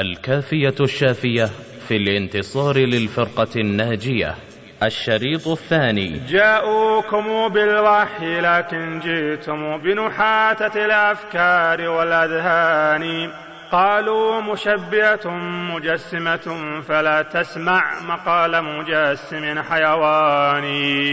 [0.00, 1.44] الكافية الشافية
[1.88, 4.34] في الانتصار للفرقة الناجية
[4.82, 6.20] الشريط الثاني.
[6.28, 13.30] جاءوكم بالوحي لكن جئتم بنحاتة الأفكار والأذهان.
[13.72, 15.30] قالوا مشبهة
[15.74, 21.08] مجسمة فلا تسمع مقال مجسم حيواني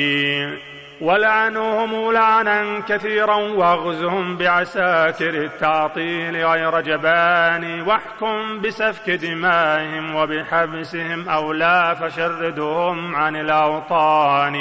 [1.02, 7.82] ولعنهم لعنا كثيرا واغزهم بعساكر التعطيل غير جبان.
[7.82, 14.56] واحكم بسفك دمائهم وبحبسهم أو لا فشردهم عن الأوطان.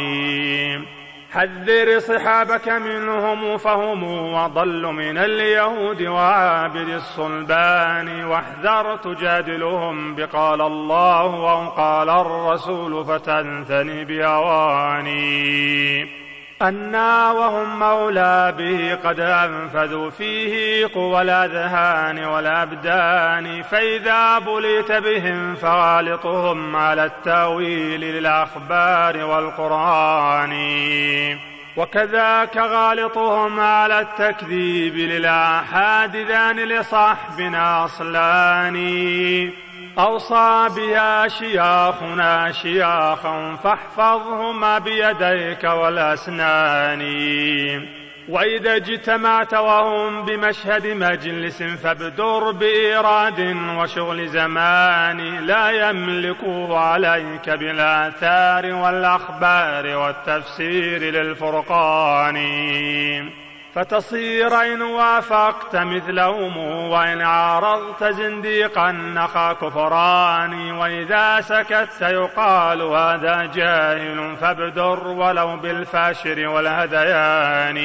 [1.32, 8.24] حذر صحابك منهم فهم وضل من اليهود وعابد الصلبان.
[8.24, 16.23] واحذر تجادلهم بقال الله أو قال الرسول فتنثني بأواني.
[16.62, 27.04] أنا وهم مولى به قد أنفذوا فيه قوى الأذهان والأبدان فإذا بليت بهم فغالطهم على
[27.04, 30.54] التأويل للأخبار والقرآن.
[31.76, 38.76] وكذاك غالطهم على التكذيب للآحاد ذان لصحبنا أصلان
[39.98, 47.02] أوصى بها شياخنا شياخا فاحفظهما بيديك والأسنان.
[48.28, 61.00] وإذا اجتمعت وهم بمشهد مجلس فابدر بإيراد وشغل زمان لا يملكوا عليك بالآثار والأخبار والتفسير
[61.00, 62.36] للفرقان.
[63.74, 66.56] فتصير إن وافقت مثلهم
[66.90, 77.78] وإن عارضت زنديقا نخا كفران وإذا سكت يقال هذا جاهل فابدر ولو بالفاشر والهذيان.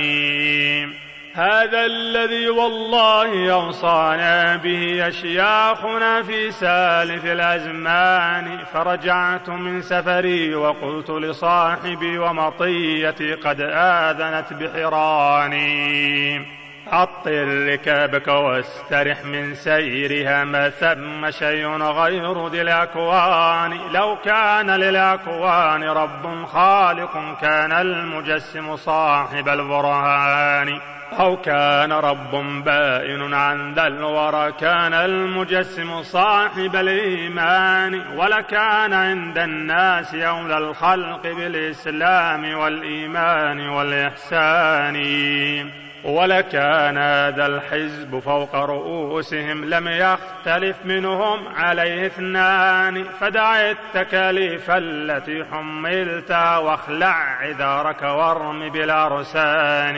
[1.40, 8.59] هذا الذي والله أوصانا به أشياخنا في سالف الأزمان.
[8.73, 16.58] فرجعت من سفري وقلت لصاحبي ومطيتي قد آذنت بحراني.
[16.88, 23.80] عطل ركابك واسترح من سيرها ما ثم شيء غير ذي الأكوان.
[23.94, 30.80] لو كان للأكوان رب خالق كان المجسم صاحب البرهان.
[31.20, 38.17] أو كان رب بائن عن ذا الورى كان المجسم صاحب الإيمان.
[38.17, 44.96] ولكان عند الناس أولى الخلق بالإسلام والإيمان والإحسان.
[46.04, 53.04] ولكان هذا الحزب فوق رؤوسهم لم يختلف منهم عليه اثنان.
[53.04, 59.95] فدع التكاليف التي حملتها واخلع عذارك وارم بالارسان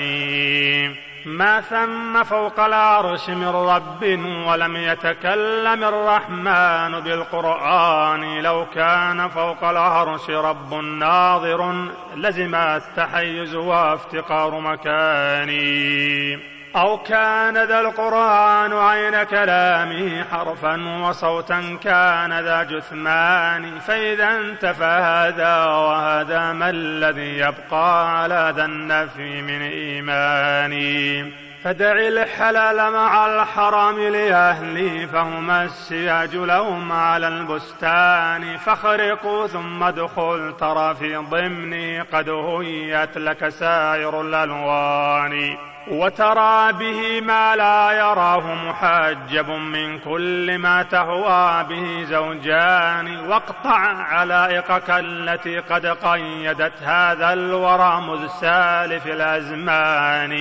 [1.25, 4.03] ما ثم فوق العرش من رب
[4.47, 16.39] ولم يتكلم الرحمن بالقرآن لو كان فوق العرش رب ناظر لزم التحيز وافتقار مكاني.
[16.75, 26.53] أو كان ذا القرآن عين كلامه حرفا وصوتا كان ذا جثمان فإذا انتفى هذا وهذا
[26.53, 31.31] ما الذي يبقى على ذا النفي من إيماني.
[31.63, 38.57] فدع الحلال مع الحرام لأهلي فهما السياج لهم على البستان.
[38.57, 45.57] فاخرقه ثم ادخل ترى في ضمنه قد هيئت لك سائر الألوان.
[45.87, 55.59] وترى به ما لا يراه محجب من كل ما تهوى به زوجان واقطع علائقك التي
[55.59, 60.31] قد قيدت هذا الورى مذ سالف الأزمان.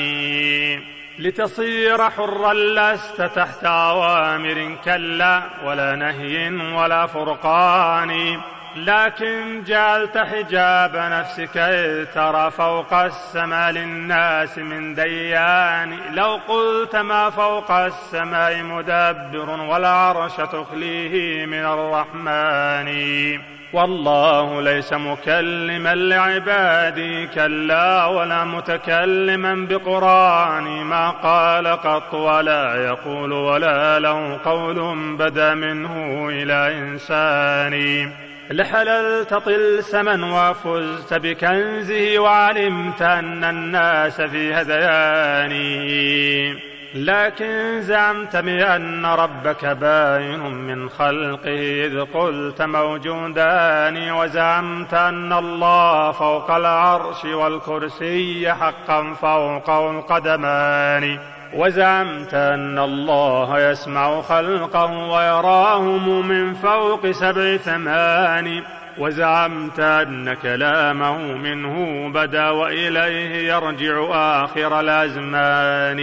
[1.19, 8.41] لتصير حرا لست تحت أوامر كلا ولا نهي ولا فرقان.
[8.77, 15.99] لكن جعلت حجاب نفسك إذ ترى فوق السماء للناس من ديان.
[16.15, 22.91] لو قلت ما فوق السماء مدبر والعرش تخليه من الرحمن.
[23.73, 30.65] والله ليس مكلما لعبادي كلا ولا متكلما بقرآن.
[30.65, 38.11] ما قال قط ولا يقول ولا له قول بدا منه إلى انسان
[38.53, 45.53] لحللت طلسما وفزت بكنزه وعلمت أن الناس في هذيان.
[46.95, 57.25] لكن زعمت بأن ربك باين من خلقه إذ قلت موجودان وزعمت أن الله فوق العرش
[57.25, 61.19] والكرسي حقا فوق القدمان.
[61.55, 68.63] وزعمت أن الله يسمع خلقه ويراهم من فوق سبع ثمان.
[68.99, 74.09] وزعمت أن كلامه منه بدا وإليه يرجع
[74.45, 76.01] آخر الأزمان.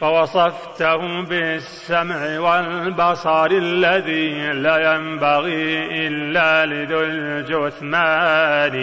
[0.00, 8.76] فوصفته بالسمع والبصر الذي لا ينبغي إلا لذو الجثمان.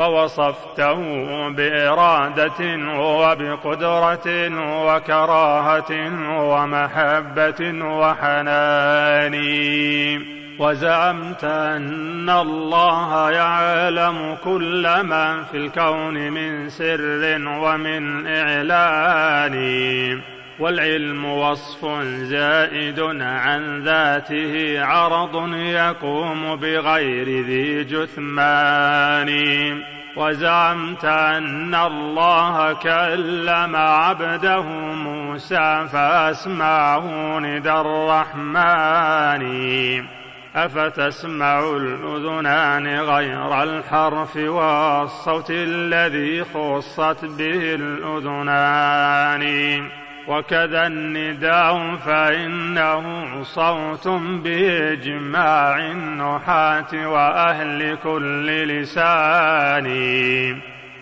[0.00, 0.98] فوصفته
[1.48, 2.60] بإرادة
[2.98, 4.28] وبقدرة
[4.86, 5.92] وكراهة
[6.40, 9.36] ومحبة وحنان.
[10.58, 19.60] وزعمت أن الله يعلم كل ما في الكون من سر ومن إعلان.
[20.60, 29.30] والعلم وصف زائد عن ذاته عرض يقوم بغير ذي جثمان.
[30.16, 34.62] وزعمت أن الله كلم عبده
[34.92, 39.44] موسى فأسمعه ندى الرحمن.
[40.56, 49.44] أفتسمع الأذنان غير الحرف والصوت الذي خصت به الأذنان؟
[50.30, 53.02] وكذا النداء فإنه
[53.42, 59.86] صوت بإجماع النحاة وأهل كل لسان.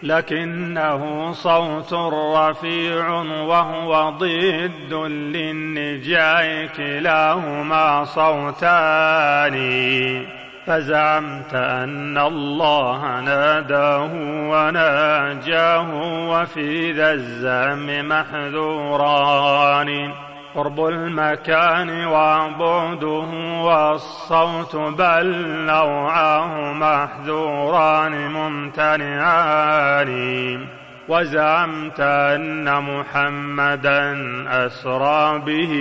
[0.02, 1.94] لكنه صوت
[2.36, 9.58] رفيع وهو ضد للنجاء كلاهما صوتان.
[10.68, 14.10] فزعمت أن الله ناداه
[14.50, 15.90] وناجاه
[16.30, 19.90] وفي ذا الزعم محذوران.
[20.54, 23.28] قرب المكان وبعده
[23.62, 25.26] والصوت بل
[25.66, 30.08] نوعاه محذوران ممتنعان.
[31.08, 34.16] وزعمت أن محمدا
[34.66, 35.72] أسرى به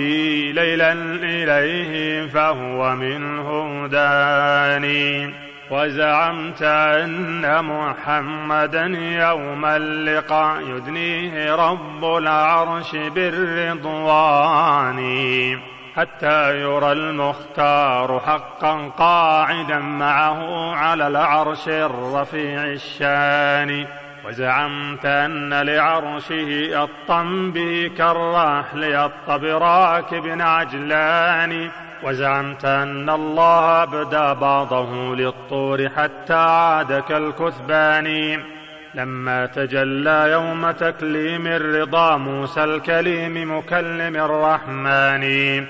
[0.54, 0.92] ليلا
[1.22, 5.34] إليه فهو منه داني
[5.70, 8.84] وزعمت أن محمدا
[9.28, 14.98] يوم اللقاء يدنيه رب العرش بالرضوان.
[15.96, 23.86] حتى يرى المختار حقا قاعدا معه على العرش الرفيع الشان.
[24.24, 31.70] وزعمت أن لعرشه الطم به كالرحل يطب راكب عجلان.
[32.02, 38.38] وزعمت أن الله أبدى بعضه للطور حتى عاد كالكثبان.
[38.94, 45.64] لما تجلى يوم تكليم الرضا موسى الكليم مكلم الرحمن.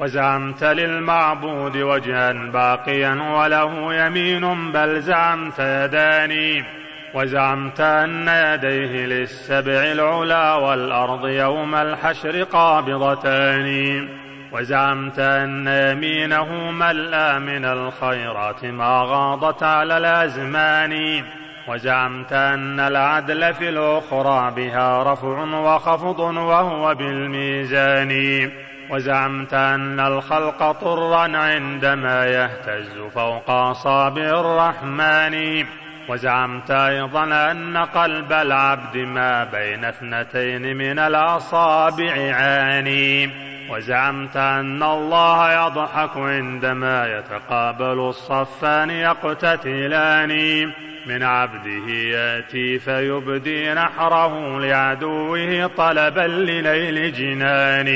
[0.00, 6.79] وزعمت للمعبود وجها باقيا وله يمين بل زعمت يداني.
[7.14, 14.08] وزعمت أن يديه للسبع العلا والأرض يوم الحشر قابضتان.
[14.52, 21.24] وزعمت أن يمينه ملأ من الخيرات ما غاضت على الأزمان.
[21.68, 28.50] وزعمت أن العدل في الأخرى بها رفع وخفض وهو بالميزان.
[28.90, 35.64] وزعمت أن الخلق طرا عندما يهتز فوق أصابع الرحمن.
[36.10, 43.30] وزعمت أيضا أن قلب العبد ما بين اثنتين من الأصابع عاني.
[43.70, 50.72] وزعمت أن الله يضحك عندما يتقابل الصفان يقتتلان
[51.06, 57.88] من عبده يأتي فيبدي نحره لعدوه طلبا لنيل جنان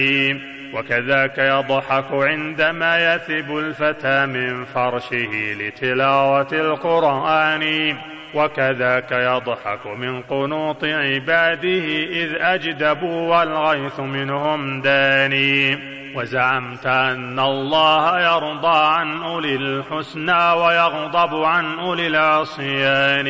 [0.74, 7.96] وكذاك يضحك عندما يثب الفتى من فرشه لتلاوة القرآن.
[8.34, 15.94] وكذاك يضحك من قنوط عباده إذ أجدبوا والغيث منهم داني.
[16.16, 23.26] وزعمت أن الله يرضى عن أولي الحسنى ويغضب عن أولي العصيان.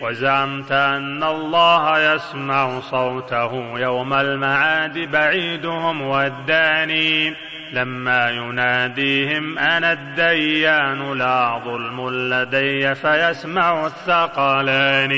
[0.00, 7.34] وزعمت أن الله يسمع صوته يوم المعاد بعيدهم والداني
[7.72, 15.14] لما يناديهم أنا الديان لا ظلم لدي فيسمع الثقلان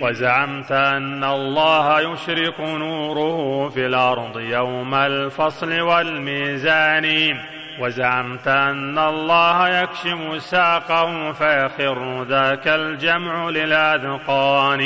[0.00, 7.36] وزعمت أن الله يشرق نوره في الأرض يوم الفصل والميزان
[7.78, 14.82] وزعمت أن الله يكشم ساقه فيخر ذاك الجمع للأذقان.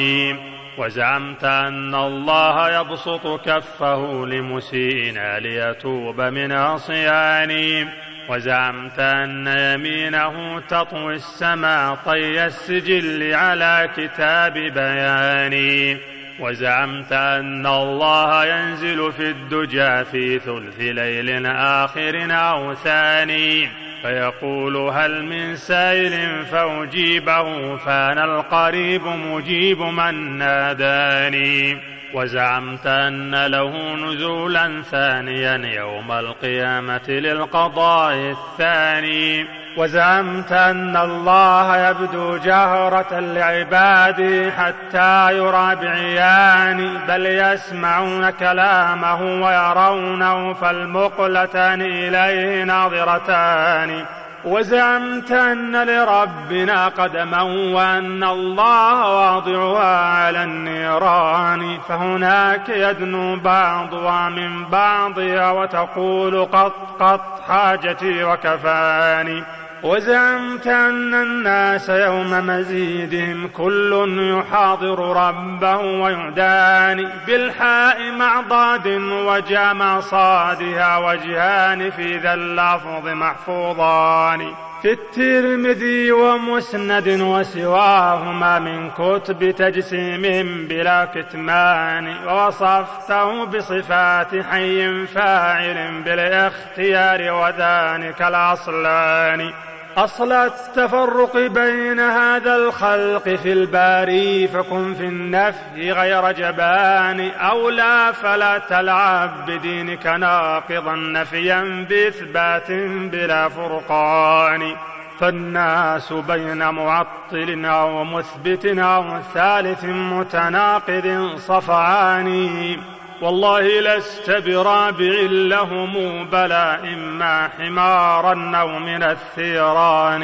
[0.79, 7.89] وزعمت أن الله يبسط كفه لمسيئنا ليتوب من عصيان.
[8.29, 16.16] وزعمت أن يمينه تطوي السماء طي السجل على كتاب بيان.
[16.41, 23.69] وزعمت أن الله ينزل في الدجى في ثلث ليل آخر أو ثاني.
[24.03, 31.79] فيقول هل من سائل فأجيبه فأنا القريب مجيب من ناداني.
[32.15, 39.47] وزعمت أن له نزولا ثانيا يوم القيامة للقضاء الثاني.
[39.77, 52.65] وزعمت أن الله يبدو جهرة لعباده حتى يرى بعيان بل يسمعون كلامه ويرونه فالمقلتان إليه
[52.65, 54.05] ناظرتان.
[54.45, 61.79] وزعمت أن لربنا قدما وأن الله واضعها على النيران.
[61.89, 69.43] فهناك يدنو بعضها من بعضها وتقول قط قط حاجتي وكفاني.
[69.83, 78.87] وزعمت أن الناس يوم مزيدهم كل يحاضر ربه ويعدان بالحاء مع ضاد
[79.27, 84.53] وجامع صادها وجهان في ذا اللفظ محفوظان.
[84.87, 90.23] في الترمذي ومسند وسواهما من كتب تجسيم
[90.69, 99.53] بلا كتمان ووصفته بصفات حي فاعل بالاختيار وذلك الأصلان.
[99.97, 107.31] أصل التفرق بين هذا الخلق في الباري فكن في النفي غير جبان.
[107.31, 112.71] أو لا فلا تلعب بدينك ناقضا نفيا بإثبات
[113.13, 114.77] بلا فرقان.
[115.21, 122.77] فالناس بين معطل أو مثبت أو ثالث متناقض صفعان.
[123.21, 130.23] والله لست برابع لهم بلى إما حمارا أو من الثيران.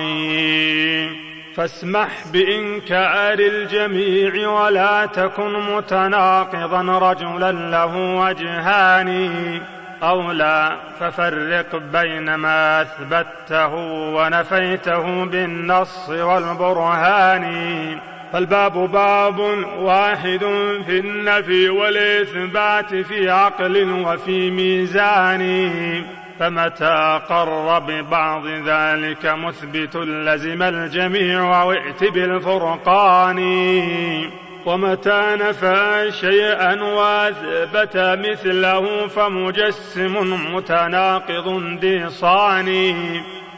[1.56, 9.60] فاسمح بإنكار الجميع ولا تكن متناقضا رجلا له وجهان.
[10.02, 13.74] أو لا ففرق بين ما أثبته
[14.14, 18.11] ونفيته بالنص والبرهان.
[18.32, 19.38] فالباب باب
[19.78, 20.40] واحد
[20.86, 25.72] في النفي والإثبات في عقل وفي ميزان
[26.40, 33.38] فمتى قر ببعض ذلك مثبت لزم الجميع وائت بالفرقان.
[34.66, 42.96] ومتى نفى شيئا واثبت مثله فمجسم متناقض ديصان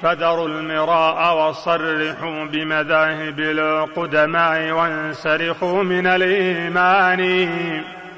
[0.02, 7.50] فذروا المراء وصرحوا بمذاهب القدماء وانسرخوا من الإيمان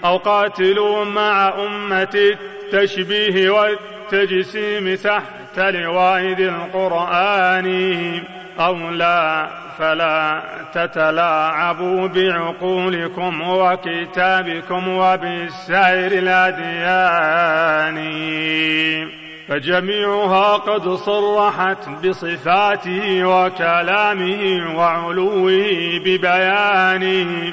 [0.05, 2.37] أو قاتلوا مع أمة
[2.73, 8.21] التشبيه والتجسيم تحت لوائد القرآن
[8.61, 10.43] أو لا فلا
[10.75, 17.97] تتلاعبوا بعقولكم وكتابكم وبسائر الأديان
[19.49, 25.53] فجميعها قد صرحت بصفاته وكلامه وعلوه
[26.05, 27.53] ببيانه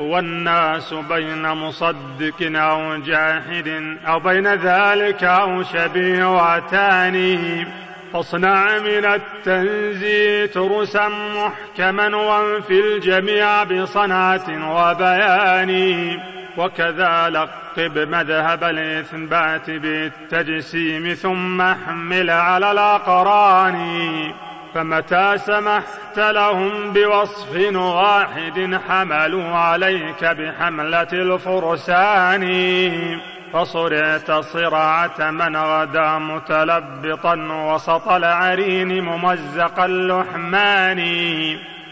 [0.00, 7.16] والناس بين مصدق أو جاحد أو بين ذلك أو شبيهتان.
[8.12, 15.70] فاصنع من التنزيه ترسا محكما وانفي الجميع بصنعة وبيان.
[16.56, 24.00] وكذا لقب مذهب الإثبات بالتجسيم ثم احمل على الأقران.
[24.74, 32.50] فمتى سمحت لهم بوصف واحد حملوا عليك بحملة الفرسان.
[33.52, 40.98] فصرعت صراعة من غدا متلبطا وسط العرين ممزق اللحمان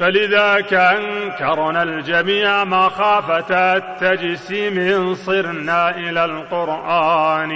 [0.00, 7.52] فلذاك أنكرنا الجميع مخافة التجسيم صرنا إلى القرآن.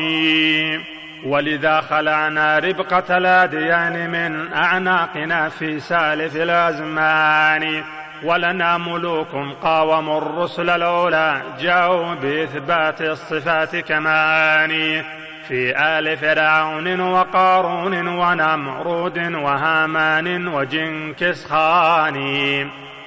[1.27, 7.83] ولذا خلعنا ربقة الأديان من أعناقنا في سالف الأزمان.
[8.25, 9.29] ولنا ملوك
[9.63, 22.17] قاوموا الرسل الأولى جاءوا بإثبات الصفات كماني في آل فرعون وقارون ونمرود وهامان وجنكس خان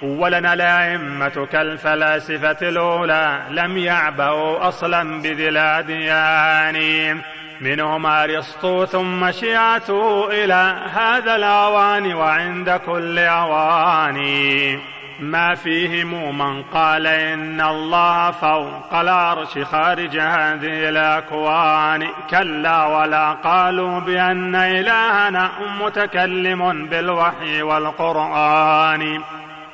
[0.01, 7.22] ولنا الأئمة كالفلاسفة الأولى لم يعبأوا أصلا بذي الأديان.
[7.62, 14.80] منهم أرسطو ثم شيعته إلى هذا الأوان وعند كل أواني
[15.19, 22.07] ما فيهم من قال إن الله فوق العرش خارج هذه الأكوان.
[22.29, 29.22] كلا ولا قالوا بأن إلهنا متكلم بالوحي والقرآن.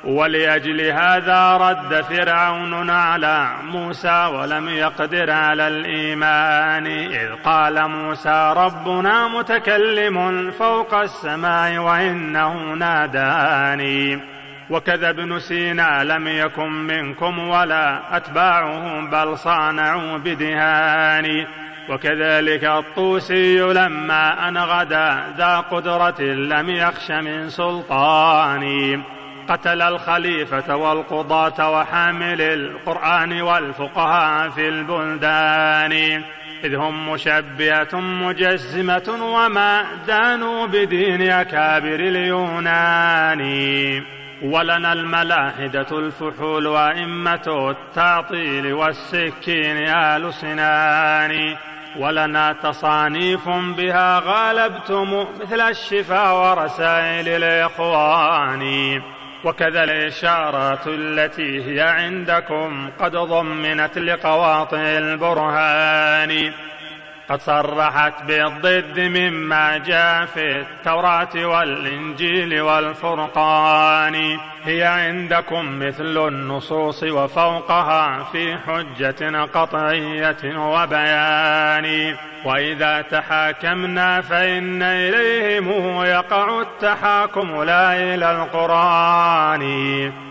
[0.04, 6.86] ولأجل هذا رد فرعون على موسى ولم يقدر على الإيمان.
[6.86, 14.41] إذ قال موسى ربنا متكلم فوق السماء وإنه ناداني.
[14.72, 21.46] وكذا ابن سينا لم يكن منكم ولا أتباعه بل صانعوا بدهان.
[21.88, 29.02] وكذلك الطوسي لما أن غدا ذا قدرة لم يخش من سلطان.
[29.48, 36.22] قتل الخليفة والقضاة وحامل القرآن والفقهاء في البلدان.
[36.64, 43.42] إذ هم مشبهة مجسمة وما دانوا بدين أكابر اليونان.
[44.42, 51.56] ولنا الملاحدة الفحول وأئمة التعطيل والسكين آل سنان
[51.98, 59.02] ولنا تصانيف بها غالبتم مثل الشفا ورسائل الإخوان.
[59.44, 66.52] وكذا الإشارات التي هي عندكم قد ضمنت لقواطع البرهان.
[67.28, 74.38] قد صرحت بالضد مما جاء في التوراة والإنجيل والفرقان.
[74.64, 82.16] هي عندكم مثل النصوص وفوقها في حجة قطعية وبيان.
[82.44, 89.62] وإذا تحاكمنا فإن إليهم يقع التحاكم لا إلى القرآن.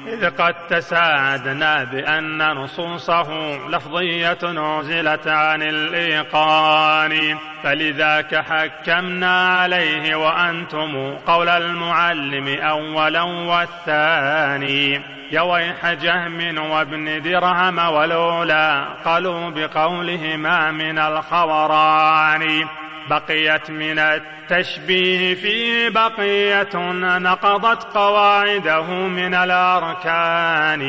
[0.07, 7.37] إذ قد تساعدنا بأن نصوصه لفظية نزلت عن الإيقان.
[7.63, 15.01] فلذاك حكمنا عليه وأنتم قول المعلم أولا والثاني.
[15.31, 22.67] يا ويح جهم وابن درهم والأولى قالوا بقولهما من الخوران.
[23.09, 30.81] بقيت من التشبيه فيه بقية نقضت قواعده من الأركان.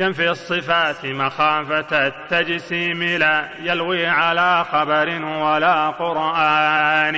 [0.00, 7.16] ينفي الصفات مخافة التجسيم لا يلوي على خبر ولا قرآن.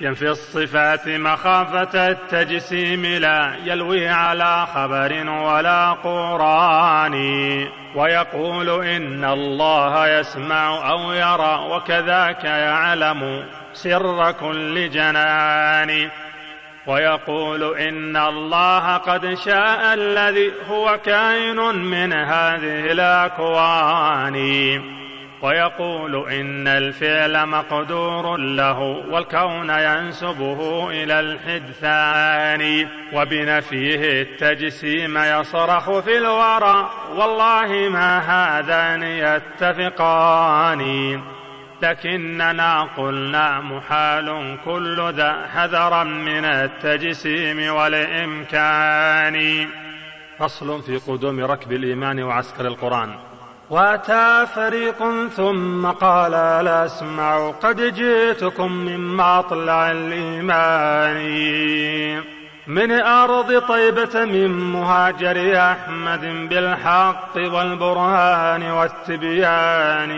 [0.00, 7.14] ينفي الصفات مخافة التجسيم لا يلوي على خبر ولا قرآن.
[7.94, 16.10] ويقول إن الله يسمع أو يرى وكذاك يعلم سر كل جنان.
[16.86, 24.34] ويقول إن الله قد شاء الذي هو كائن من هذه الأكوان.
[25.42, 32.88] ويقول إن الفعل مقدور له والكون ينسبه إلى الحدثان.
[33.12, 40.84] وبنفيه التجسيم يصرخ في الورى والله ما هذان يتفقان.
[41.84, 49.66] لكننا قلنا محال كل ذا حذرا من التجسيم والإمكان.
[50.38, 53.14] فصل في قدوم ركب الإيمان وعسكر القرآن.
[53.70, 56.32] وأتى فريق ثم قال
[56.64, 61.18] لا أسمع قد جئتكم من مطلع الإيمان.
[62.66, 70.10] من أرض طيبة من مهاجر أحمد بالحق والبرهان والتبيان.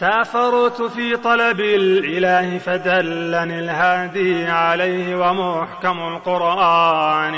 [0.00, 7.34] سافرت في طلب الإله فدلني الهادي عليه ومحكم القرآن.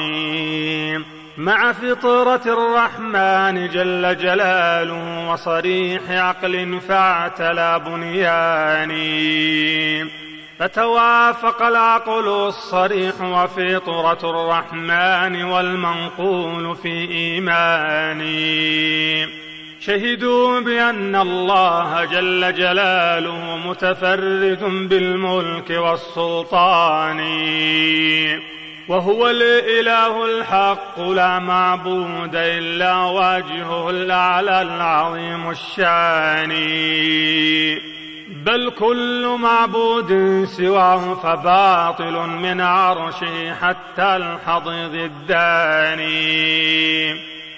[1.39, 9.03] مع فطرة الرحمن جل جلاله وصريح عقل فاعتلى بنياني.
[10.59, 18.23] فتوافق العقل الصريح وفطرة الرحمن والمنقول في إيماني.
[19.87, 27.21] شهدوا بأن الله جل جلاله متفرد بالملك والسلطان.
[28.89, 36.51] وهو الإله الحق لا معبود إلا وجهه الأعلى العظيم الشان.
[38.45, 46.53] بل كل معبود سواه فباطل من عرشه حتى الحضيض الداني.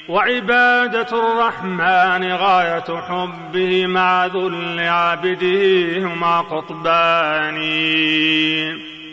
[0.08, 7.58] وعبادة الرحمن غاية حبه مع ذل عبده هما قطبان.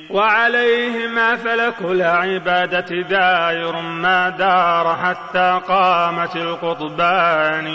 [0.10, 7.68] وعليهما فلك العبادة دائر ما دار حتى قامت القطبان.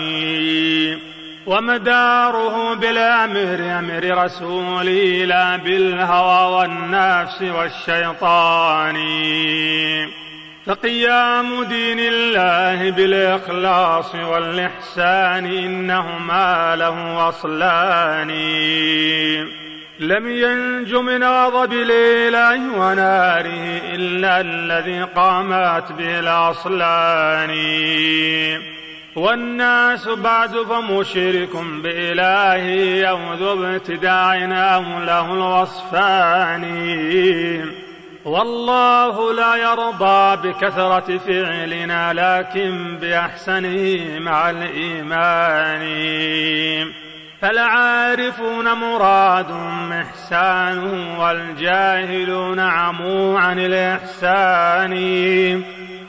[1.47, 8.97] ومداره بالأمر أمر رسوله لا بالهوى والنفس والشيطان.
[10.67, 18.31] فقيام دين الله بالإخلاص والإحسان إنهما له أصلان.
[20.01, 27.51] لم ينج من غضب الإله وناره إلا الذي قامت به الأصلان.
[29.17, 34.35] والناس بعد فمشرك بإلهه أو ذو ابتداع
[34.75, 36.65] أو له الوصفان.
[38.27, 45.83] والله لا يرضى بكثرة فعلنا لكن بأحسنه مع الإيمان.
[47.41, 49.51] فالعارفون مراد
[49.93, 54.93] إحسانه والجاهلون عموا عن الإحسان.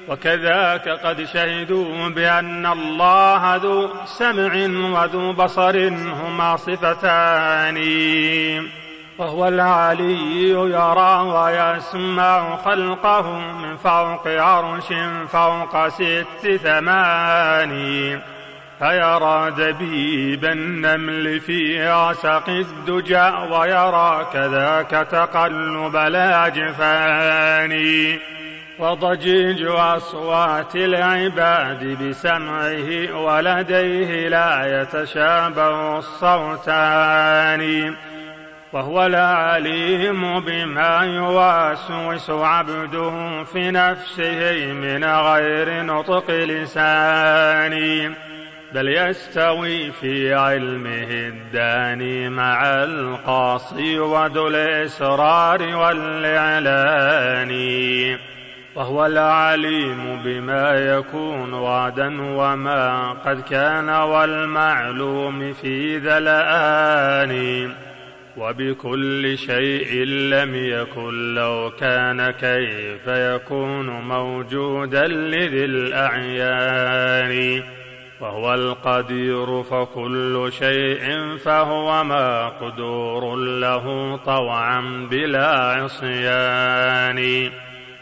[0.10, 4.54] وكذاك قد شهدوا بأن الله ذو سمع
[4.90, 7.78] وذو بصر هما صفتان.
[9.18, 14.94] وهو العلي يرى ويسمع خلقه من فوق عرش
[15.32, 18.22] فوق ست ثمانين
[18.80, 27.74] فيرى دبيب النمل في عسق الدجى ويرى كذاك تقلب الأجفان.
[28.80, 37.96] وضجيج أصوات العباد بسمعه ولديه لا يتشابه الصوتان.
[38.74, 48.14] وهو العليم بما يوسوس عبده في نفسه من غير نطق لسان
[48.74, 57.52] بل يستوي في علمه الداني مع القاصي وذو الإسرار والإعلان.
[58.76, 67.72] وهو العليم بما يكون وعدا وما قد كان والمعلوم في ذا الآن
[68.38, 77.64] وبكل شيء لم يكن لو كان كيف يكون موجودا لذي الأعيان.
[78.22, 87.50] وهو القدير فكل شيء فهو مقدور له طوعا بلا عصيان.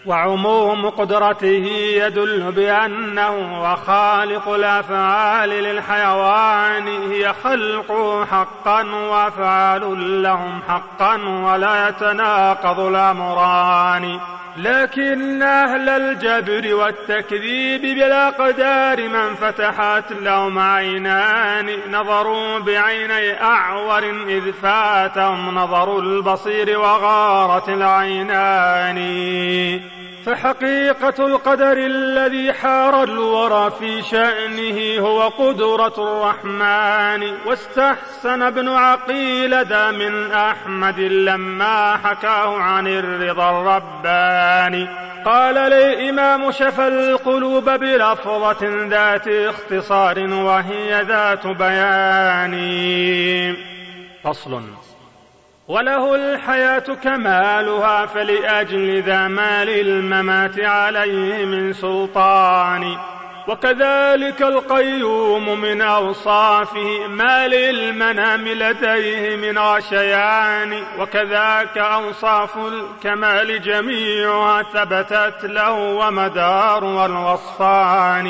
[0.05, 1.65] وعموم قدرته
[1.97, 14.19] يدل بأنه وخالق الأفعال للحيوان هي خلقه حقا وأفعال لهم حقا ولا يتناقض الأمران.
[14.57, 25.99] لكن أهل الجبر والتكذيب بالأقدار من فتحت لهم عينان نظروا بعيني أعور إذ فاتهم نظر
[25.99, 28.99] البصير وغارت العينان.
[30.25, 37.33] فحقيقة القدر الذي حار الورى في شأنه هو قدرة الرحمن.
[37.47, 44.87] واستحسن ابن عقيل ذا من أحمد لما حكاه عن الرضا الرباني.
[45.25, 52.55] قال لي إمام شفى القلوب بلفظة ذات اختصار وهي ذات بيان.
[54.23, 54.61] فصل.
[55.67, 62.97] وله الحياة كمالها فلأجل ذا مال الممات عليه من سلطان.
[63.47, 75.71] وكذلك القيوم من أوصافه ما للمنام لديه من غشيان وكذاك أوصاف الكمال جميعها ثبتت له
[75.71, 78.25] ومدار الوصفان.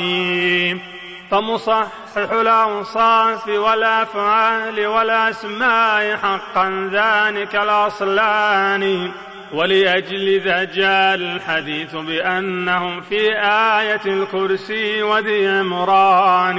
[1.30, 9.12] فمصحح الأوصاف والأفعال والأسماء حقا ذلك الأصلان.
[9.52, 13.38] ولأجل ذا جاء الحديث بأنهم في
[13.78, 16.58] آية الكرسي وذي عمران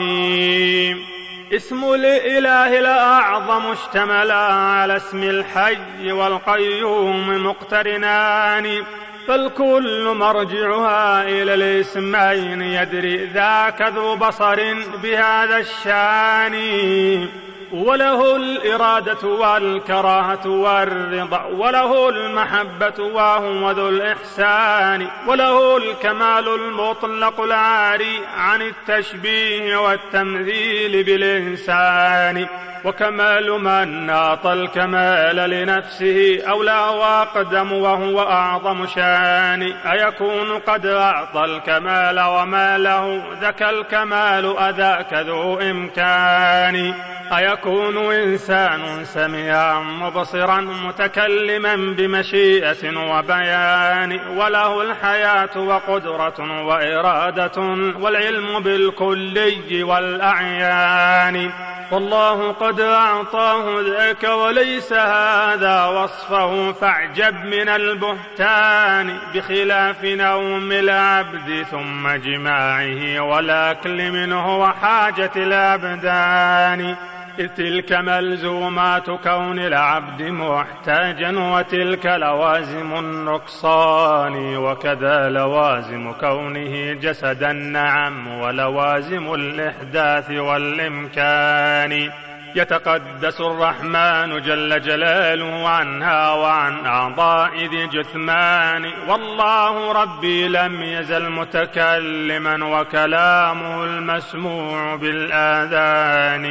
[1.54, 8.84] اسم الإله الأعظم اشتمل على اسم الحي والقيوم مقترنان.
[9.28, 17.28] فالكل مرجعها إلى الاسمين يدري ذاك ذو بصر بهذا الشان.
[17.74, 29.78] وله الإرادة والكراهة والرضا وله المحبة وهو ذو الإحسان وله الكمال المطلق العاري عن التشبيه
[29.78, 32.48] والتمثيل بالإنسان.
[32.86, 39.62] وكمال من ناط الكمال لنفسه أولى وأقدم وهو أعظم شان.
[39.64, 46.94] أيكون قد أعطى الكمال وما له ذاك الكمال أذاك ذو إمكان.
[47.38, 57.62] أيكون إنسان سميعا مبصرا متكلما بمشيئة وبيان وله الحياة وقدرة وإرادة
[58.00, 61.52] والعلم بالكلي والأعيان.
[61.92, 73.20] والله قد أعطاه ذاك وليس هذا وصفه فاعجب من البهتان بخلاف نوم العبد ثم جماعة
[73.20, 76.96] والأكل منه وحاجة الأبدان.
[77.42, 90.32] تلك ملزومات كون العبد محتاجا وتلك لوازم النقصان وكذا لوازم كونه جسدا نعم ولوازم الإحداث
[90.32, 92.12] والإمكان.
[92.56, 98.86] يتقدس الرحمن جل جلاله عنها وعن أعضاء ذي جثمان.
[99.08, 106.48] والله ربي لم يزل متكلما وكلامه المسموع بالآذان.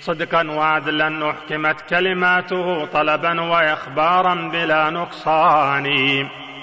[0.00, 5.86] صدقا وعدلا أحكمت كلماته طلبا وإخبارا بلا نقصان.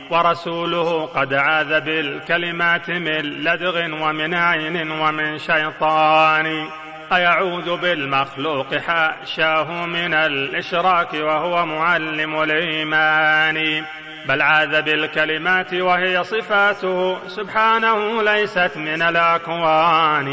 [0.10, 6.68] ورسوله قد عاذ بالكلمات من لدغ ومن عين ومن شيطان.
[7.14, 13.84] أيعوذ بالمخلوق حاشاه من الإشراك وهو معلم الإيمان.
[14.28, 20.30] بل عاذ بالكلمات وهي صفاته سبحانه ليست من الأكوان.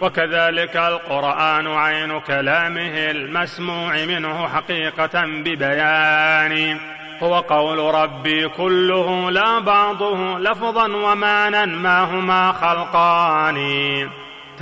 [0.00, 6.80] وكذلك القرآن عين كلامه المسموع منه حقيقة ببيان.
[7.22, 13.58] هو قول ربي كله لا بعضه لفظا ومانا ما هما خلقان.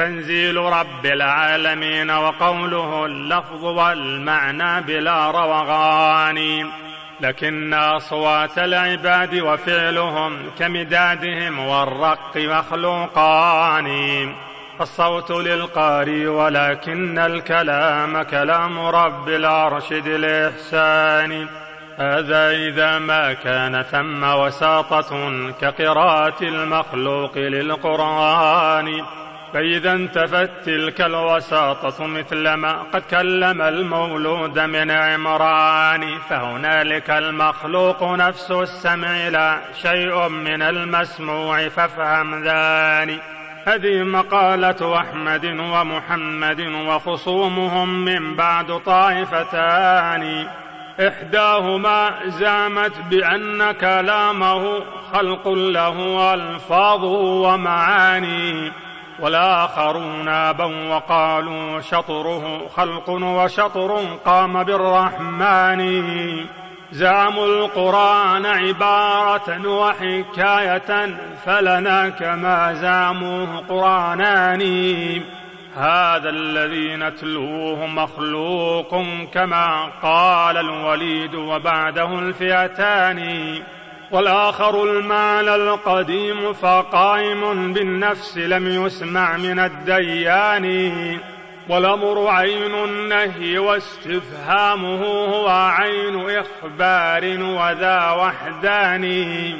[0.01, 6.71] تنزيل رب العالمين وقوله اللفظ والمعنى بلا روغان.
[7.21, 13.87] لكن أصوات العباد وفعلهم كمدادهم والرق مخلوقان.
[14.81, 21.47] الصوت للقاري ولكن الكلام كلام رب العرش ذي الإحسان.
[21.97, 29.19] هذا إذا ما كان ثم وساطة كقراءة المخلوق للقرآن.
[29.55, 39.29] فإذا انتفت تلك الوساطة مثل ما قد كلم المولود من عمران فهنالك المخلوق نفس السمع
[39.29, 43.23] لا شيء من المسموع فافهم ذلك.
[43.67, 50.47] هذه مقالة أحمد ومحمد وخصومهم من بعد طائفتان.
[51.09, 58.73] إحداهما زعمت بأن كلامه خلق له ألفاظ ومعاني.
[59.22, 66.00] والآخرون أبوا وقالوا شطره خلق وشطر قام بالرحمن.
[66.92, 74.62] زعموا القرآن عبارة وحكاية فلنا كما زعموه قرآنان.
[75.76, 79.04] هذا الذي نتلوه مخلوق
[79.35, 83.59] كما قال الوليد وبعده الفئتان.
[84.12, 91.18] والآخر المعنى القديم فقائم بالنفس لم يسمع من الديان
[91.68, 99.57] والأمر عين النهي واستفهامه هو عين إخبار وذا وحداني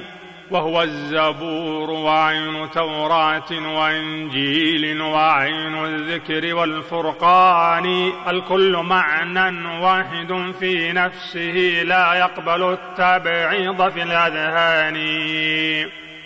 [0.51, 12.73] وهو الزبور وعين توراة وإنجيل وعين الذكر والفرقان الكل معنى واحد في نفسه لا يقبل
[12.73, 14.97] التبعيض في الأذهان.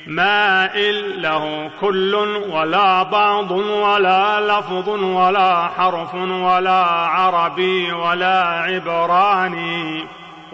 [0.06, 2.14] مائل له كل
[2.50, 10.04] ولا بعض ولا لفظ ولا حرف ولا عربي ولا عبراني.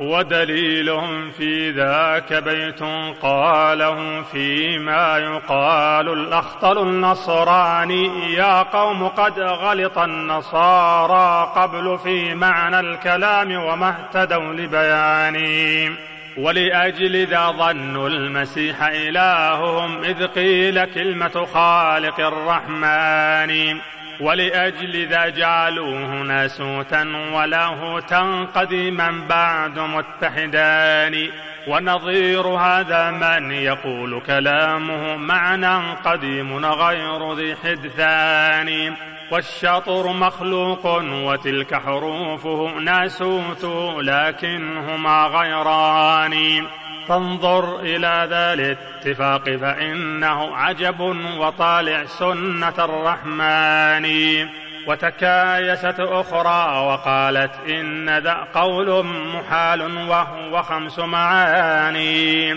[0.01, 2.83] ودليلهم في ذاك بيت
[3.23, 13.89] قاله فيما يقال الأخطل النصراني يا قوم قد غلط النصارى قبل في معنى الكلام وما
[13.89, 15.91] اهتدوا لبياني.
[16.37, 23.81] ولأجل ذا ظنوا المسيح إلههم إذ قيل كلمة خالق الرحمن.
[24.21, 27.03] ولأجل ذا جعلوه ناسوتا
[27.35, 31.29] ولاهوتا قديما بعد متحدان.
[31.69, 38.97] ونظير هذا من يقول كلامه معنى قديم غير ذي حدثان.
[39.33, 43.65] والشطر مخلوق وتلك حروفه ناسوت
[44.01, 46.67] لكنهما غيران.
[47.09, 51.01] فانظر إلى ذا الاتفاق فإنه عجب
[51.39, 54.47] وطالع سنة الرحمن.
[54.87, 62.55] وتكايست أخرى وقالت إن ذا قول محال وهو خمس معاني.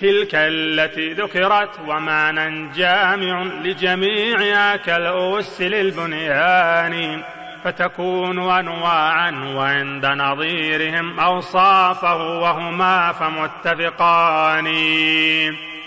[0.00, 7.22] تلك التي ذكرت ومعنى جامع لجميعها كالأس للبنيان.
[7.64, 14.66] فتكون أنواعا وعند نظيرهم أوصافه وهما فمتفقان.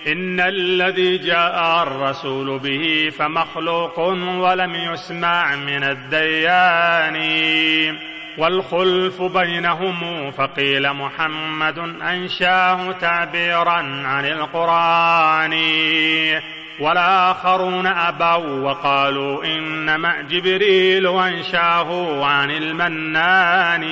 [0.08, 7.18] إن الذي جاء الرسول به فمخلوق ولم يسمع من الديان.
[8.38, 15.54] والخلف بينهم فقيل محمد أنشاه تعبيرا عن القرآن.
[16.80, 23.84] والآخرون أبوا وقالوا إنما جبريل وانشاه عن المنان.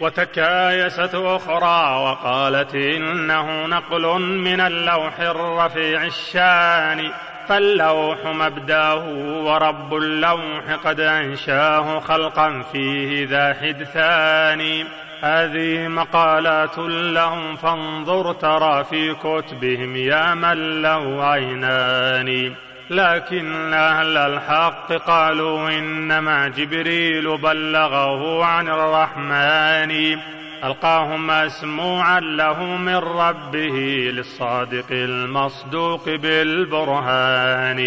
[0.00, 7.10] وتكايست أخرى وقالت إنه نقل من اللوح الرفيع الشان
[7.48, 9.08] فاللوح مبداه
[9.44, 14.86] ورب اللوح قد أنشاه خلقا فيه ذا حدثان.
[15.22, 22.54] هذه مقالات لهم فانظر ترى في كتبهم يا من له عينان.
[22.90, 30.18] لكن أهل الحق قالوا إنما جبريل بلغه عن الرحمن.
[30.64, 37.80] ألقاه مسموعا له من ربه للصادق المصدوق بالبرهان.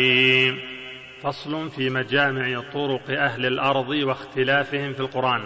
[1.24, 5.42] فصل في مجامع طرق أهل الأرض واختلافهم في القرآن.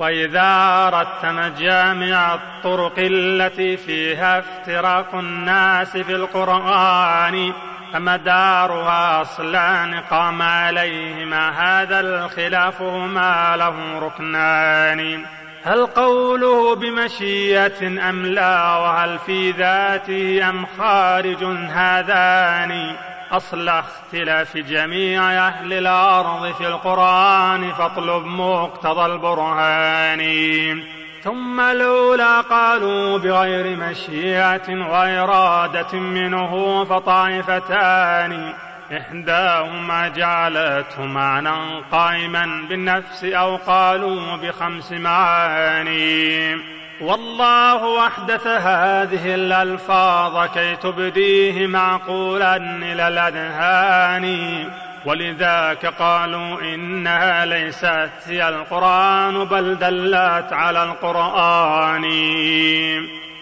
[0.00, 7.52] وإذا أردت مجامع الطرق التي فيها افتراق الناس في القرآن
[7.92, 15.24] فمدارها أصلان قام عليهما هذا الخلاف هما له ركنان.
[15.64, 22.96] هل قوله بمشية أم لا؟ وهل في ذاته أم خارج هذان؟
[23.32, 30.82] أصل اختلاف جميع أهل الأرض في القرآن فاطلب مقتضى البرهان.
[31.22, 38.54] ثم الأولى قالوا بغير مشيئة وإرادة منه فطائفتان.
[38.96, 46.79] إحداهما جعلته معنى قائما بالنفس أو قالوا بخمس معاني.
[47.00, 54.64] والله أحدث هذه الألفاظ كي تبديه معقولا إلى الأذهان.
[55.06, 62.04] ولذاك قالوا إنها ليست هي القرآن بل دلت على القرآن.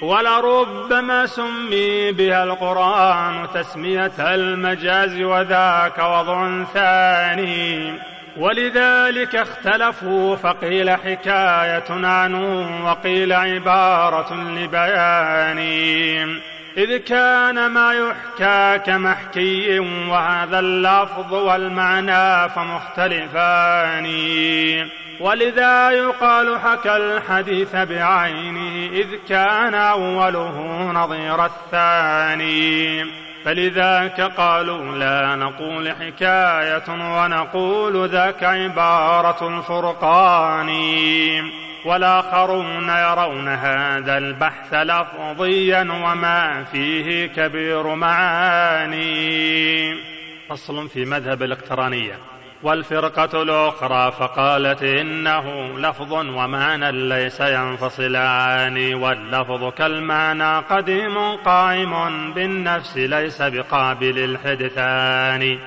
[0.02, 7.92] ولربما سمي بها القرآن تسمية المجاز وذاك وضع ثاني.
[8.38, 15.58] ولذلك اختلفوا فقيل حكاية عنه وقيل عبارة لبيان.
[16.76, 24.06] إذ كان ما يحكى كمحكي وهذا اللفظ والمعنى فمختلفان.
[25.20, 33.27] ولذا يقال حكى الحديث بعينه إذ كان أوله نظير الثاني.
[33.48, 40.70] فلذاك قالوا لا نقول حكاية ونقول ذاك عبارة الفرقان.
[41.84, 49.94] والآخرون يرون هذا البحث لفظيا وما فيه كبير معاني.
[50.48, 52.18] فصل في مذهب الإقترانية.
[52.62, 61.92] والفرقة الأخرى فقالت إنه لفظ ومعنى ليس ينفصلان واللفظ كالمعنى قديم قائم
[62.32, 65.58] بالنفس ليس بقابل الحدثان.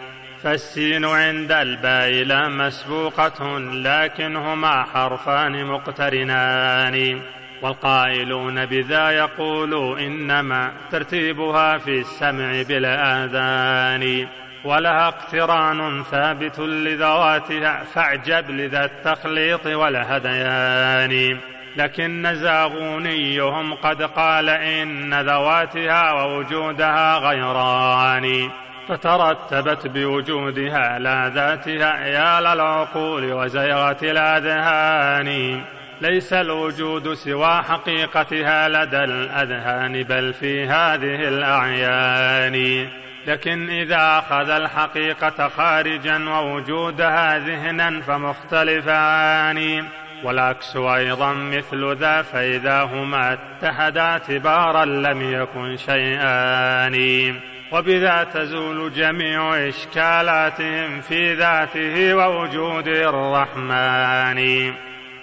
[0.44, 7.22] فالسين عند الباء لا مسبوقة لكنهما حرفان مقترنان.
[7.62, 14.28] والقائلون بذا يقول إنما ترتيبها في السمع بالآذان
[14.66, 21.40] ولها اقتران ثابت لذواتها فاعجب لذا التخليط والهذيان
[21.76, 28.50] لكن زاغونيهم قد قال إن ذواتها ووجودها غيران.
[28.90, 35.62] فترتبت بوجودها لا ذاتها يا للعقول وزيغة الأذهان.
[36.02, 42.88] ليس الوجود سوى حقيقتها لدى الأذهان بل في هذه الأعيان.
[43.28, 49.88] لكن إذا أخذ الحقيقة خارجا ووجودها ذهنا فمختلفان.
[50.24, 57.36] والعكس أيضا مثل ذا فإذا هما اتحدا اعتبارا لم يكن شيئان.
[57.72, 64.72] وبذا تزول جميع إشكالاتهم في ذاته ووجود الرحمن.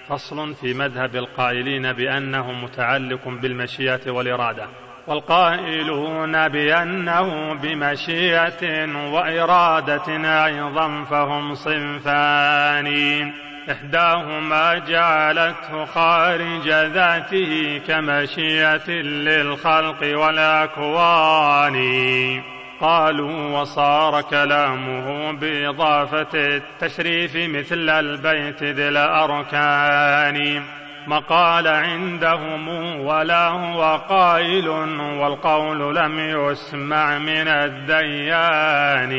[0.07, 4.88] فصل في مذهب القائلين بأنه متعلق بالمشيئة والإرادة.
[5.09, 13.31] والقائلون بأنه بمشيئة وإرادة أيضا فهم صنفان
[13.71, 21.79] إحداهما جعلته خارج ذاته كمشيئة للخلق والأكوان.
[22.81, 30.63] قالوا وصار كلامه بإضافة التشريف مثل البيت ذي الأركان.
[31.07, 32.67] مقال عندهم
[32.99, 34.69] ولا هو قائل
[35.19, 39.13] والقول لم يسمع من الديان.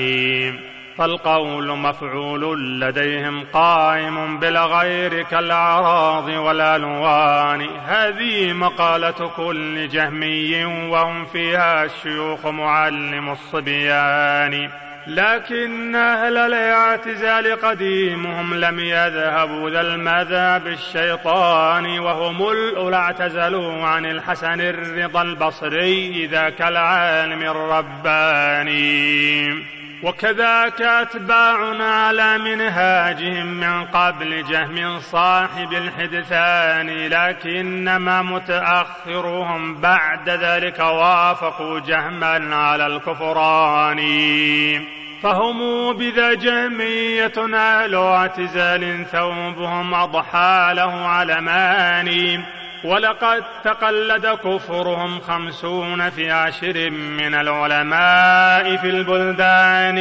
[0.98, 7.68] فالقول مفعول لديهم قائم بالغير كالأعراض والألوان.
[7.86, 14.70] هذه مقالة كل جهمي وهم فيها الشيوخ معلم الصبيان.
[15.06, 25.22] لكن أهل الاعتزال قديمهم لم يذهبوا ذا المذهب الشيطاني وهم الأولى اعتزلوا عن الحسن الرضا
[25.22, 29.00] البصري ذاك العالم الرباني.
[30.02, 42.56] وكذاك أتباعنا على منهاجهم من قبل جهم صاحب الحدثان لكنما متأخرهم بعد ذلك وافقوا جهما
[42.56, 44.00] على الكفران.
[45.22, 52.40] فهم بذا جهمية أهل اعتزال ثوبهم أضحى له علمان
[52.84, 59.98] ولقد تقلد كفرهم خمسون في عشر من العلماء في البلدان.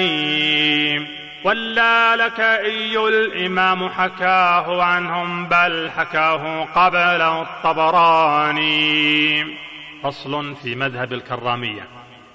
[1.44, 9.44] ولا لك أي الإمام حكاه عنهم بل حكاه قبله الطبراني
[10.04, 11.88] فصل في مذهب الكرامية.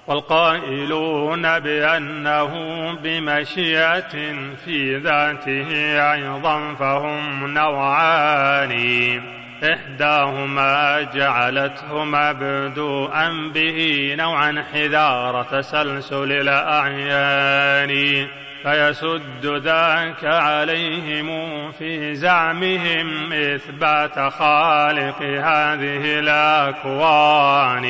[0.07, 2.51] والقائلون بأنه
[2.93, 4.33] بمشيئة
[4.65, 5.69] في ذاته
[6.13, 9.21] أيضا فهم نوعان.
[9.63, 18.27] إحداهما جعلته مبدوءا به نوعا حذار تسلسل الأعيان
[18.63, 27.85] فيسد ذاك عليهم في زعمهم إثبات خالق هذه الأكوان.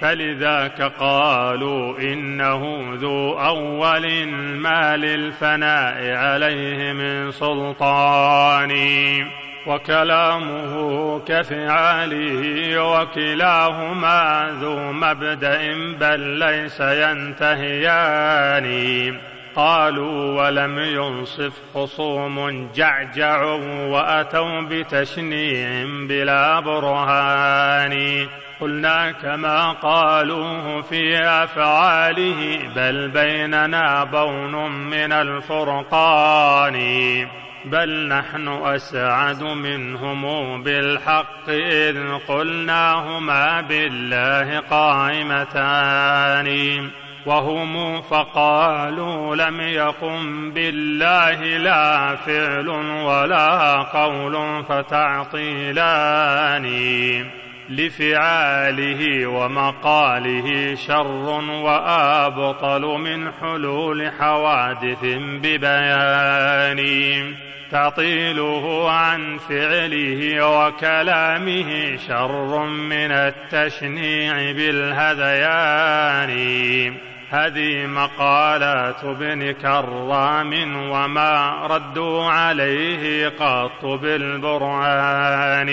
[0.00, 4.26] فلذاك قالوا إنه ذو أول
[4.58, 8.72] ما للفناء عليه من سلطان.
[9.66, 15.58] وكلامه كفعاله وكلاهما ذو مبدأ
[16.00, 18.66] بل ليس ينتهيان.
[19.56, 28.26] قالوا ولم ينصف خصوم جعجعوا وأتوا بتشنيع بلا برهان.
[28.60, 36.76] قلنا كما قالوه في أفعاله بل بيننا بون من الفرقان.
[37.66, 41.98] بل نحن أسعد منهم بالحق إذ
[42.28, 46.46] قلناهما بالله قائمتان.
[47.26, 56.66] وهم فقالوا لم يقم بالله لا فعل ولا قول فتعطيلان.
[57.68, 65.04] لفعاله ومقاله شر وأبطل من حلول حوادث
[65.42, 66.80] ببيان.
[67.70, 76.36] تعطيله عن فعله وكلامه شر من التشنيع بالهذيان.
[77.30, 85.70] هذه مقالات ابن كرام وما ردوا عليه قط بالبرهان.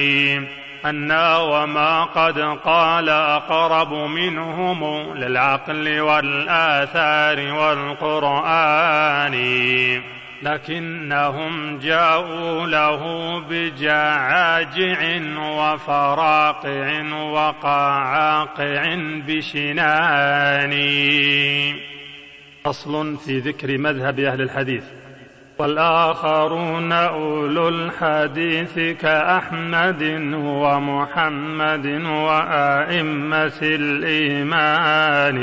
[0.85, 9.33] أنا وما قد قال أقرب منهم للعقل والآثار والقرآن
[10.41, 13.01] لكنهم جاءوا له
[13.39, 18.95] بجعاجع وفراقع وقعاقع
[19.27, 20.73] بشنان.
[22.65, 25.02] فصل في ذكر مذهب أهل الحديث.
[25.59, 30.03] والآخرون أولو الحديث كأحمد
[30.35, 35.39] ومحمد وآئمة الإيمان.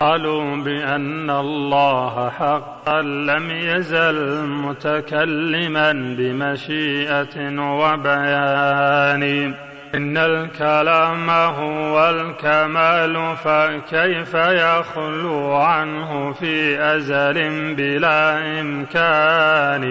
[0.00, 9.54] قالوا بأن الله حقا لم يزل متكلما بمشيئة وبيان.
[9.96, 19.86] إن الكلام هو الكمال فكيف يخلو عنه في أزل بلا إمكان؟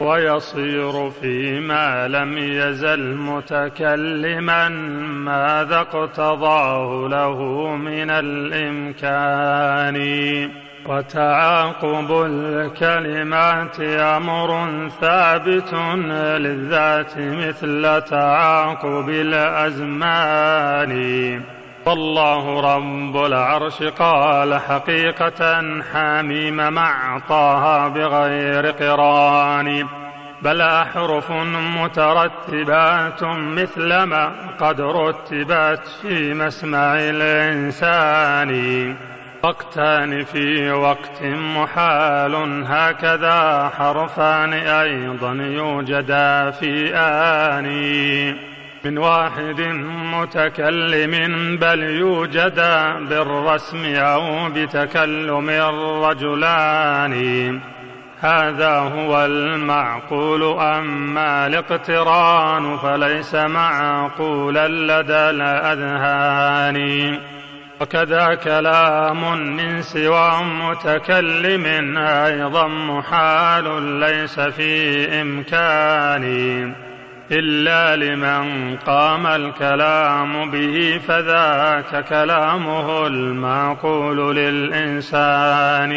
[0.00, 4.68] ويصير فيما لم يزل متكلما
[5.08, 7.42] ماذا اقتضاه له
[7.76, 9.98] من الإمكان؟
[10.88, 14.70] وتعاقب الكلمات أمر
[15.00, 15.74] ثابت
[16.14, 20.92] للذات مثل تعاقب الأزمان.
[21.86, 25.62] والله رب العرش قال حقيقة
[25.92, 29.86] حميم مع طه بغير قران.
[30.42, 31.30] بل أحرف
[31.82, 38.48] مترتبات مثل ما قد رتبت في مسمع الإنسان.
[39.42, 48.34] وقتان في وقت محال هكذا حرفان أيضا يوجدا في آني.
[48.84, 49.60] من واحد
[50.14, 52.56] متكلم بل يوجد
[53.08, 55.50] بالرسم أو بتكلم
[56.04, 57.60] رجلان
[58.20, 66.78] هذا هو المعقول أما الاقتران فليس معقولا لدى الأذهان.
[67.80, 76.24] وكذا كلام من سوى متكلم أيضا محال ليس في إمكان
[77.30, 85.92] إلا لمن قام الكلام به فذاك كلامه المعقول للإنسان.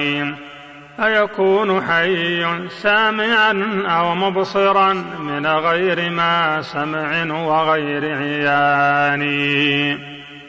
[0.99, 9.21] أيكون حي سامعا أو مبصرا من غير ما سمع وغير عيان؟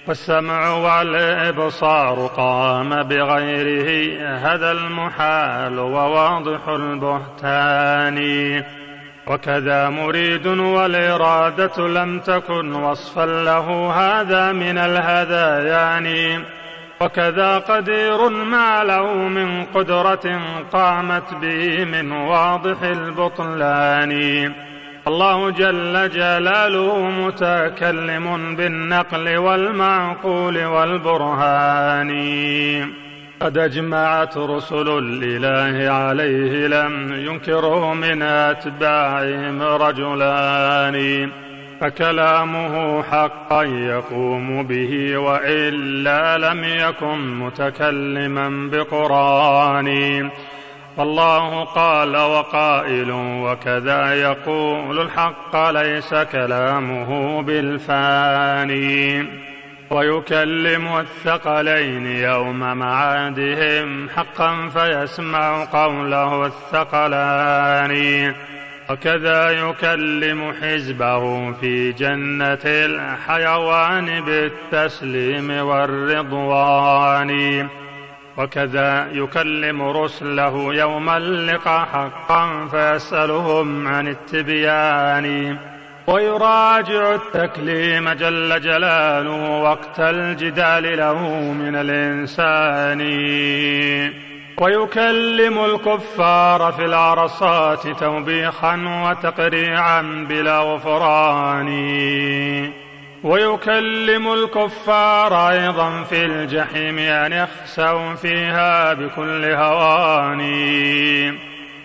[0.07, 8.19] والسمع والإبصار قام بغيره هذا المحال وواضح البهتان.
[9.27, 16.43] وكذا مريد والإرادة لم تكن وصفا له هذا من الهذيان
[17.01, 20.41] وكذا قدير ما له من قدرة
[20.73, 24.13] قامت به من واضح البطلان.
[25.09, 32.13] الله جل جلاله متكلم بالنقل والمعقول والبرهان.
[33.41, 41.29] قد أجمعت رسل الاله عليه لم ينكره من أتباعهم رجلان.
[41.81, 50.31] فكلامه حقا يقوم به وإلا لم يكن متكلما بقرآن.
[50.97, 59.27] فالله قال وقائل وكذا يقول الحق ليس كلامه بالفاني.
[59.91, 68.35] ويكلم الثقلين يوم معادهم حقا فيسمع قوله الثقلان.
[68.91, 77.31] وكذا يكلم حزبه في جنة الحيوان بالتسليم والرضوان.
[78.39, 85.57] وكذا يكلم رسله يوم اللقاء حقا فيسألهم عن التبيان.
[86.07, 93.01] ويراجع التكليم جل جلاله وقت الجدال له من الإنسان.
[94.61, 101.69] ويكلم الكفار في العرصات توبيخا وتقريعا بلا غفران.
[103.25, 110.43] ويكلم الكفار أيضا في الجحيم أن يخسوا فيها بكل هوان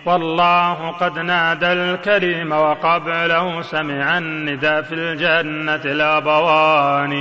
[0.06, 7.12] والله قد نادى الكريم وقبله سمع الندى في الجنة الأبوان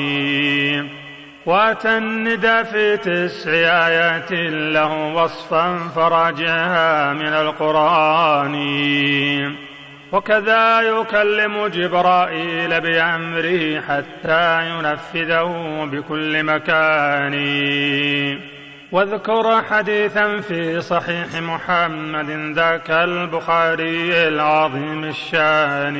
[1.45, 4.32] وأتى الندى في تسع آيات
[4.74, 8.55] له وصفا فراجعها من القرآن.
[10.12, 17.34] وكذا يكلم جبرائيل بأمره حتى ينفذه بكل مكان.
[18.91, 25.97] واذكر حديثا في صحيح محمد ذاك البخاري العظيم الشان.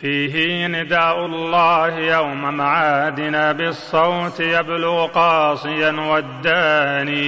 [0.00, 7.20] فيه نداء الله يوم معادنا بالصوت يبلغ قاصيا والداني.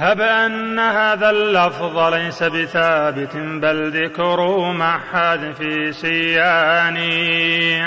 [0.00, 5.58] هب أن هذا اللفظ ليس بثابت بل ذكره مع حذف
[5.94, 7.82] سياني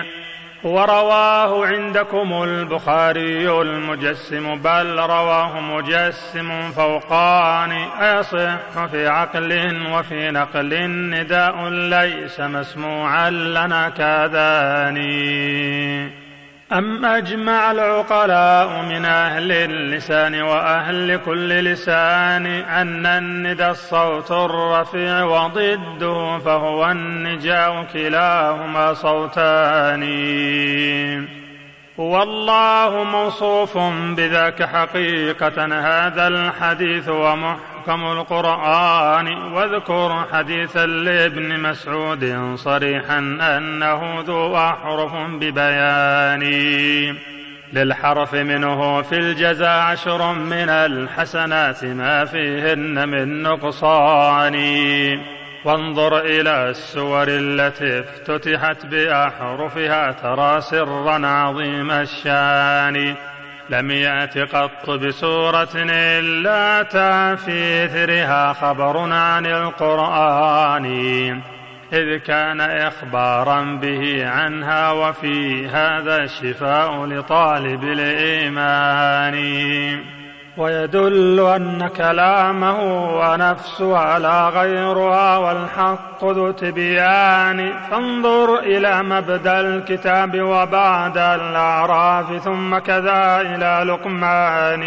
[0.63, 10.87] ورواه عندكم البخاري المجسم بل رواه مجسم فوقان أيصح في عقل وفي نقل.
[10.87, 15.01] نداء ليس مسموعا لنا كذاني.
[16.73, 26.91] أم أجمع العقلاء من أهل اللسان وأهل كل لسان أن الندى الصوت الرفيع وضده فهو
[26.91, 30.03] النجاء كلاهما صوتان.
[31.97, 33.77] والله موصوف
[34.17, 46.43] بذاك حقيقة هذا الحديث ومحكم القرآن واذكر حديثا لابن مسعود صريحا أنه ذو أحرف ببيان.
[47.73, 54.55] للحرف منه في الجزاء عشر من الحسنات ما فيهن من نقصان.
[55.65, 63.15] وانظر إلى السور التي افتتحت بأحرفها ترى سرا عظيم الشان.
[63.71, 70.85] لم يأت قط بسورة إلا أتى في إثرها خبر عن القرآن.
[71.93, 79.35] إذ كان إخبارا به عنها وفي هذا الشفاء لطالب الإيمان.
[80.57, 82.79] ويدل أن كلامه
[83.19, 87.73] ونفسها لا غيرها والحق ذو تبيان.
[87.91, 94.83] فانظر إلى مبدأ الكتاب وبعد الأعراف ثم كذا إلى لقمان.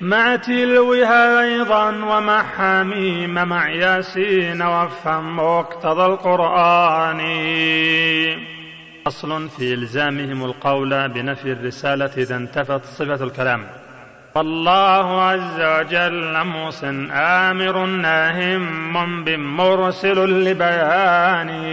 [0.00, 7.20] مع تلوها أيضا ومع حميم مع ياسين وافهم مقتضى القرآن.
[9.06, 13.66] أصل في إلزامهم القول بنفي الرسالة إذا انتفت صفة الكلام.
[14.36, 21.64] فالله عز وجل موس آمر ناهم بمرسل لبيانه.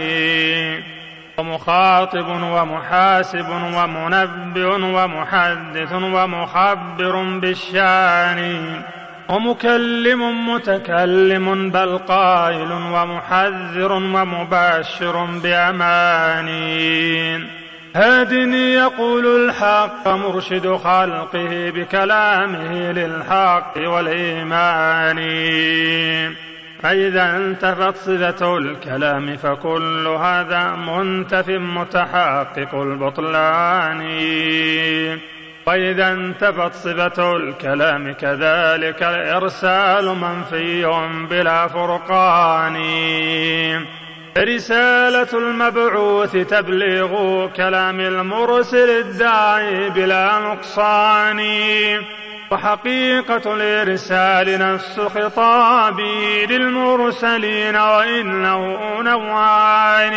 [1.38, 8.64] ومخاطب ومحاسب ومنبئ ومحدث ومخبر بالشان.
[9.28, 17.63] ومكلم متكلم بل قائل ومحذر ومبشر بأمانين
[17.94, 25.18] هاد يقول الحق مرشد خلقه بكلامه للحق والإيمان.
[26.82, 34.00] فإذا انتفت صفة الكلام فكل هذا منتف متحقق البطلان.
[35.66, 40.84] وإذا انتفت صفة الكلام كذلك الإرسال منفي
[41.30, 42.76] بلا فرقان.
[44.38, 51.40] رسالة المبعوث تبليغ كلام المرسل الداعي بلا نقصان
[52.50, 60.16] وحقيقة الإرسال نفس خطابي للمرسلين وإنه نوعان.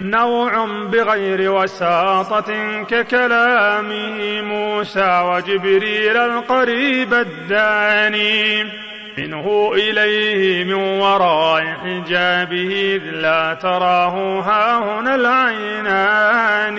[0.00, 8.89] نوع بغير وساطة ككلامه موسى وجبريل القريب الداني.
[9.18, 16.78] منه إليه من وراء حجابه إذ لا تراه هاهنا العينان.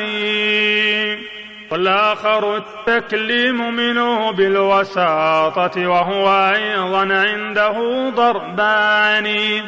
[1.72, 9.62] والآخر التكليم منه بالوساطة وهو أيضا عنده ضربان.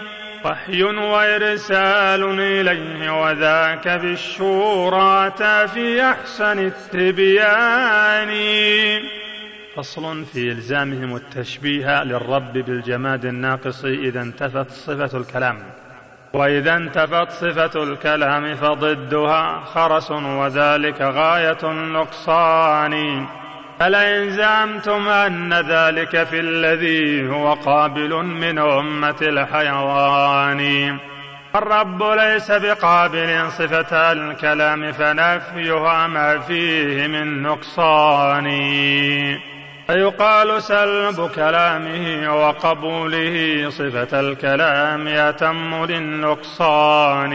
[0.46, 5.32] وحي وإرسال إليه وذاك بالشورى
[5.68, 8.30] في أحسن التبيان.
[9.76, 15.58] فصل في إلزامهم التشبيه للرب بالجماد الناقص إذا انتفت صفة الكلام.
[16.34, 23.26] وإذا انتفت صفة الكلام فضدها خرس وذلك غاية النقصان.
[23.82, 30.98] ألئن زعمتم أن ذلك في الذي هو قابل من أمة الحيوان؟
[31.56, 38.48] الرب ليس بقابل صفة الكلام فنفيها ما فيه من نقصان.
[39.88, 47.34] فيقال سلب كلامه وقبوله صفة الكلام أتم للنقصان.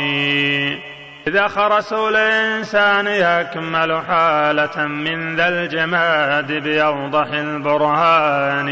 [1.26, 8.70] إذا خرس الإنسان يكمل حالة من ذا الجماد بأوضح البرهان.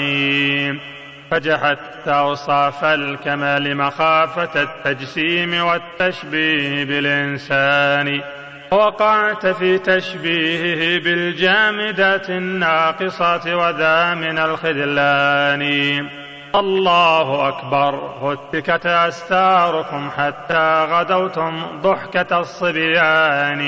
[1.31, 8.21] فجحدت أوصاف الكمال مخافة التجسيم والتشبيه بالإنسان.
[8.71, 15.63] وقعت في تشبيهه بالجامدات الناقصات وذا من الخذلان.
[16.55, 17.95] الله أكبر.
[18.23, 23.63] هتكت أستاركم حتى غدوتم ضحكة الصبيان.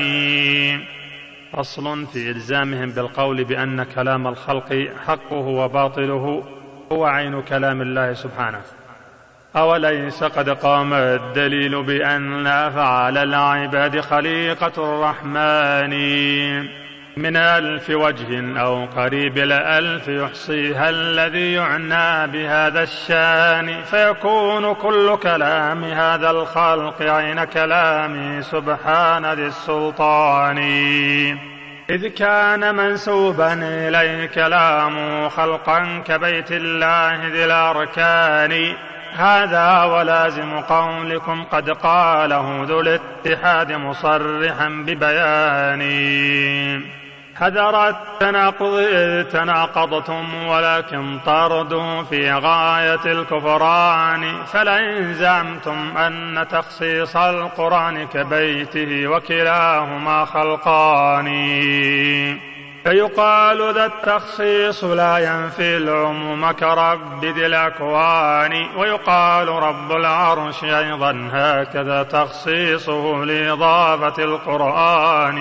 [1.55, 6.45] أصل في إلزامهم بالقول بأن كلام الخلق حقه وباطله
[6.93, 8.61] هو عين كلام الله سبحانه.
[9.57, 15.93] أوليس قد قام الدليل بأن أفعال العباد خليقة الرحمن.
[17.17, 26.31] من ألف وجه أو قريب الألف يحصيها الذي يعنى بهذا الشان فيكون كل كلام هذا
[26.31, 30.59] الخلق عين كلامه سبحان ذي السلطان.
[31.91, 38.75] إذ كان منسوبا إليه كلامه خلقا كبيت الله ذي الأركان
[39.17, 45.83] هذا ولازم قولكم قد قاله ذو الاتحاد مصرحا ببيان.
[47.37, 54.45] حذر التناقض إذ تناقضتم ولكن طردوا في غاية الكفران.
[54.45, 61.29] فلئن زعمتم أن تخصيص القرآن كبيته وكلاهما خلقان.
[62.85, 68.67] فيقال ذا التخصيص لا ينفي العموم كرب ذي الأكوان.
[68.77, 75.39] ويقال رب العرش أيضا هكذا تخصيصه لإضافة القرآن.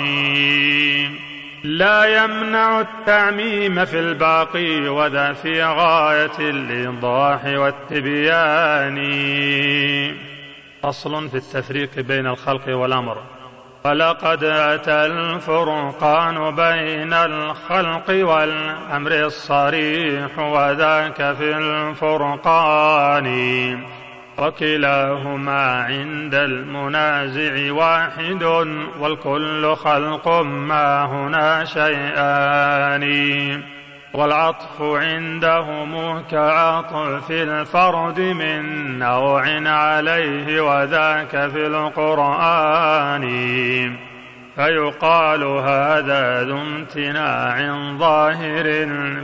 [1.64, 8.98] لا يمنع التعميم في الباقي وذا في غاية الإيضاح والتبيان.
[10.84, 13.37] أصل في التفريق بين الخلق والأمر.
[13.86, 23.28] ولقد أتى الفرقان بين الخلق والأمر الصريح وذاك في الفرقان.
[24.38, 28.44] وكلاهما عند المنازع واحد
[29.00, 33.04] والكل خلق ما هنا شيئان.
[34.14, 43.28] والعطف عندهم كعطف الفرد من نوع عليه وذاك في القرآن.
[44.56, 48.64] فيقال هذا ذو امتناع ظاهر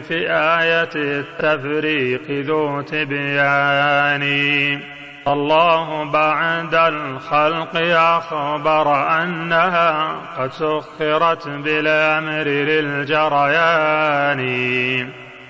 [0.07, 4.23] في آية التفريق ذو تبيان.
[5.27, 14.43] الله بعد الخلق أخبر أنها قد سخرت بالأمر للجريان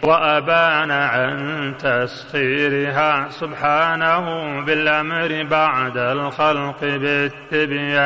[0.04, 8.04] وأبان عن تسخيرها سبحانه بالأمر بعد الخلق بالتبيان.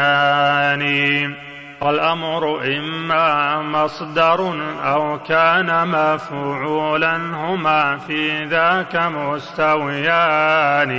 [1.82, 4.54] والأمر إما مصدر
[4.84, 10.94] أو كان مفعولا هما في ذاك مستويان.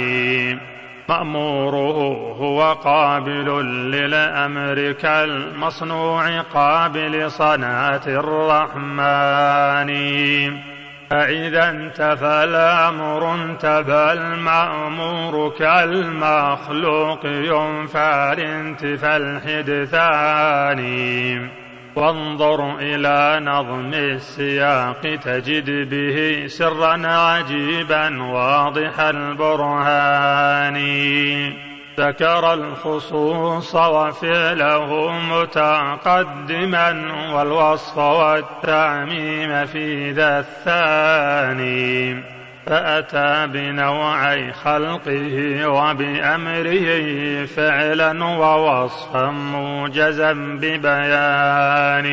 [1.08, 9.88] مأموره هو قابل للأمر كالمصنوع قابل صنعة الرحمن.
[11.10, 20.80] فإذا انتفى الأمر انتفى المأمور كالمخلوق ينفى الانتفى الحدثان
[21.96, 30.76] وانظر إلى نظم السياق تجد به سرا عجيبا واضح البرهان
[31.98, 36.90] ذكر الخصوص وفعله متقدما
[37.34, 42.22] والوصف والتعميم في ذا الثاني.
[42.66, 52.08] فأتى بنوعي خلقه وبأمره فعلا ووصفا موجزا ببيان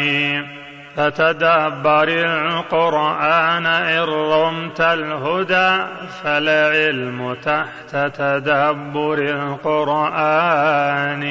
[0.95, 2.07] فتدبر
[2.47, 5.83] القرآن إن رمت الهدى
[6.23, 11.23] فالعلم تحت تدبر القرآن.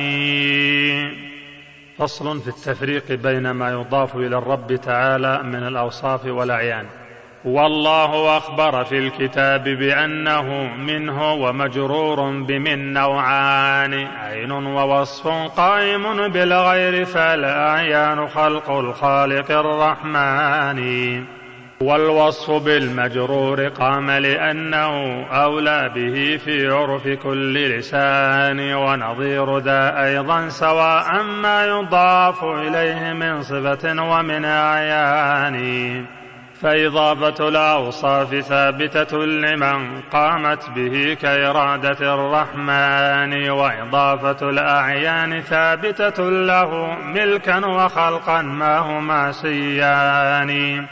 [1.98, 6.86] فصل في التفريق بين ما يضاف إلى الرب تعالى من الأوصاف والأعيان.
[7.44, 18.70] والله أخبر في الكتاب بأنه منه ومجرور بمن نوعان عين ووصف قائم بالغير فالأعيان خلق
[18.70, 21.24] الخالق الرحمن.
[21.80, 31.66] والوصف بالمجرور قام لأنه أولى به في عرف كل لسان ونظير ذا أيضا سواء ما
[31.66, 36.23] يضاف إليه من صفة ومن أعيان.
[36.64, 48.78] فإضافة الأوصاف ثابتة لمن قامت به كإرادة الرحمن وإضافة الأعيان ثابتة له ملكا وخلقا ما
[48.78, 50.86] هما سيان.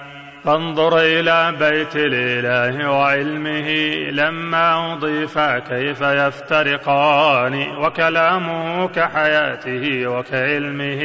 [0.44, 3.70] فانظر إلى بيت الإله وعلمه
[4.10, 11.00] لما أضيفا كيف يفترقان وكلامه كحياته وكعلمه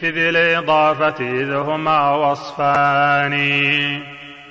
[0.00, 3.32] في ذي الإضافة إذ هما وصفان.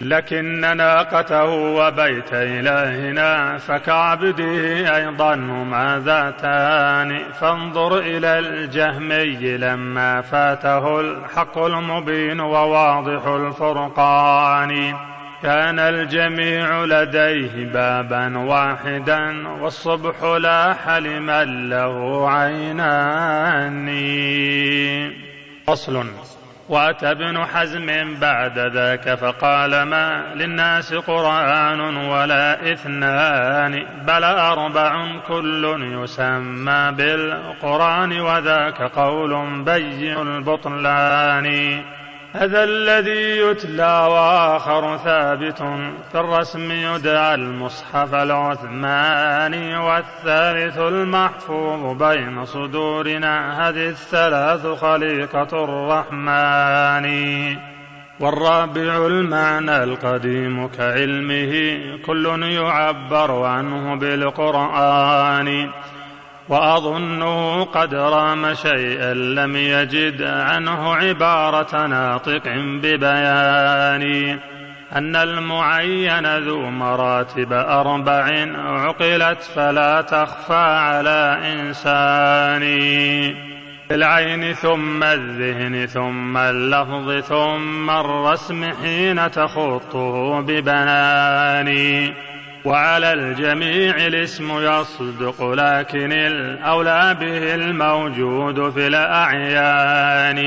[0.03, 7.19] لكن ناقته وبيت إلهنا فكعبده أيضا هما ذاتان.
[7.39, 14.93] فانظر إلى الجهمي لما فاته الحق المبين وواضح الفرقان.
[15.43, 23.87] كان الجميع لديه بابا واحدا والصبح لاح لمن له عينان.
[25.67, 26.05] فصل.
[26.71, 36.91] وأتى ابن حزم بعد ذاك فقال ما للناس قرآن ولا إثنان بل أربع كل يسمى
[36.97, 41.81] بالقرآن وذاك قول بين البطلان
[42.33, 45.57] هذا الذي يتلى وآخر ثابت
[46.11, 53.67] في الرسم يدعى المصحف العثماني والثالث المحفوظ بين صدورنا.
[53.69, 57.05] هذه الثلاث خليقة الرحمن.
[58.19, 65.69] والرابع المعنى القديم كعلمه كل يعبر عنه بالقرآن.
[66.51, 72.43] وأظنه قد رام شيئا لم يجد عنه عبارة ناطق
[72.83, 74.39] ببيان
[74.95, 82.63] أن المعين ذو مراتب أربع عقلت فلا تخفى على إنسان.
[83.91, 91.67] العين ثم الذهن ثم اللفظ ثم الرسم حين تخطه ببنان.
[92.65, 100.41] وعلى الجميع الاسم يصدق لكن الأولى به الموجود في الأعيان.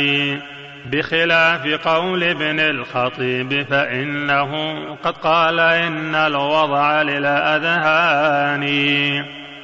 [0.93, 4.51] بخلاف قول ابن الخطيب فإنه
[5.05, 8.65] قد قال إن الوضع للأذهان.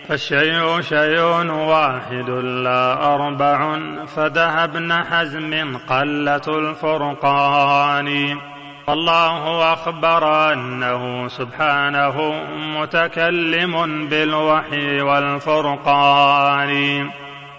[0.09, 2.31] فالشيء شيء واحد
[2.65, 8.37] لا أربع فذهب ابن حزم قلة الفرقان.
[8.89, 12.45] الله أخبر أنه سبحانه
[12.81, 17.11] متكلم بالوحي والفرقان.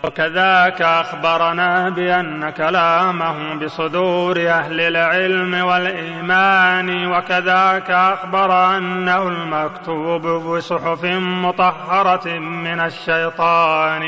[0.03, 7.07] وكذاك أخبرنا بأن كلامه بصدور أهل العلم والإيمان.
[7.07, 14.07] وكذاك أخبر أنه المكتوب بصحف مطهرة من الشيطان.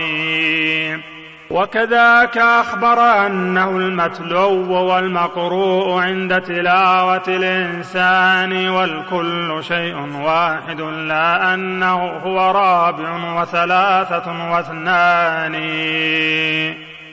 [1.54, 13.42] وكذاك أخبر أنه المتلو والمقروء عند تلاوة الإنسان والكل شيء واحد لا أنه هو رابع
[13.42, 15.54] وثلاثة واثنان.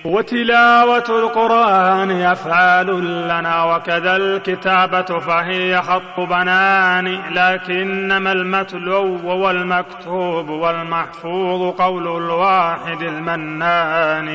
[0.04, 2.86] وتلاوة القرآن أفعال
[3.24, 14.28] لنا وكذا الكتابة فهي خط بنان لكنما المتلو والمكتوب والمحفوظ قول الواحد المنان.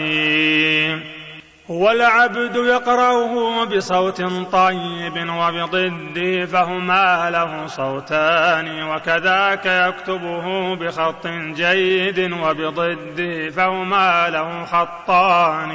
[1.70, 14.66] والعبد يقرأه بصوت طيب وبضده فهما له صوتان وكذاك يكتبه بخط جيد وبضده فهما له
[14.66, 15.72] خطان.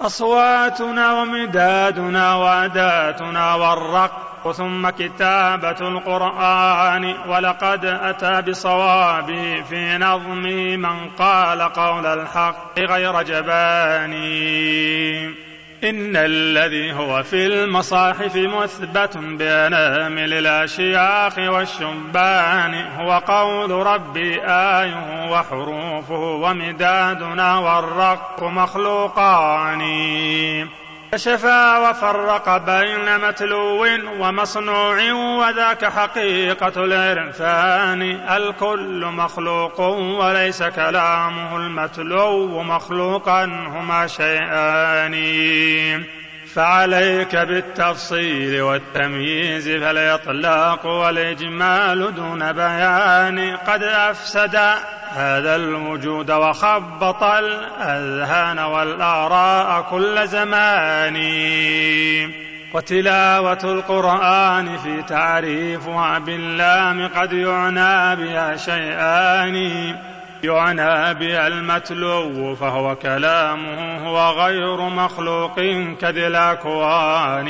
[0.00, 12.06] أصواتنا ومدادنا وأداتنا والرق ثم كتابة القرآن ولقد أتى بصوابه في نظمه من قال قول
[12.06, 14.72] الحق غير جباني
[15.84, 27.58] إن الذي هو في المصاحف مثبت بأنامل الأشياخ والشبان هو قول ربي آيه وحروفه ومدادنا
[27.58, 29.82] والرق مخلوقان.
[31.14, 33.86] كشفا وفرق بين متلو
[34.18, 38.02] ومصنوع وذاك حقيقة العرفان.
[38.36, 39.80] الكل مخلوق
[40.20, 45.14] وليس كلامه المتلو مخلوقا هما شيئان.
[46.54, 53.56] فعليك بالتفصيل والتمييز فالإطلاق والإجمال دون بيان.
[53.56, 54.56] قد أفسد
[55.14, 61.16] هذا الوجود وخبط الأذهان والآراء كل زمان.
[62.74, 69.96] وتلاوة القرآن في تعريفها باللام قد يعنى بها شيئان.
[70.44, 75.60] يعنى بها المتلو فهو كلامه هو غير مخلوق
[76.00, 77.48] كذي الأكوان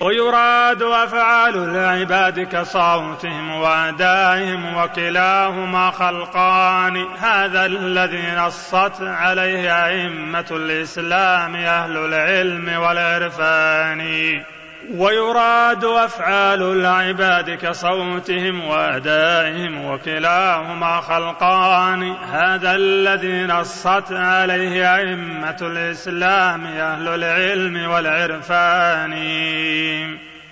[0.00, 7.06] ويراد أفعال العباد كصوتهم وأدائهم وكلاهما خلقان.
[7.18, 14.42] هذا الذي نصت عليه أئمة الإسلام أهل العلم والعرفان.
[14.94, 22.14] ويراد أفعال العباد كصوتهم وأدائهم وكلاهما خلقان.
[22.32, 29.12] هذا الذي نصت عليه أئمة الإسلام أهل العلم والعرفان.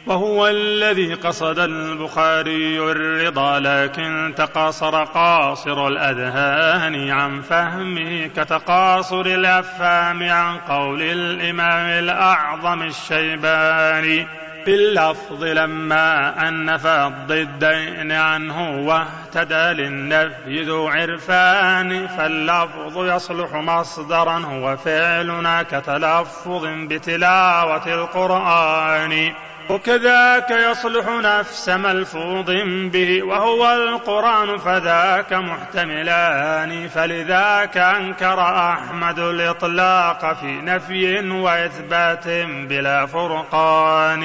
[0.06, 11.02] وهو الذي قصد البخاري الرضا لكن تقاصر قاصر الأذهان عن فهمه كتقاصر الأفهام عن قول
[11.02, 14.26] الإمام الأعظم الشيباني.
[14.66, 26.66] باللفظ لما أنفى الضدين عنه واهتدى للنفي ذو عرفان فاللفظ يصلح مصدرا هو فعلنا كتلفظ
[26.66, 29.32] بتلاوة القرآن.
[29.70, 32.50] وكذاك يصلح نفس ملفوظ
[32.92, 36.88] به وهو القرآن فذاك محتملان.
[36.88, 42.28] فلذاك أنكر أحمد الإطلاق في نفي وإثبات
[42.68, 44.24] بلا فرقان.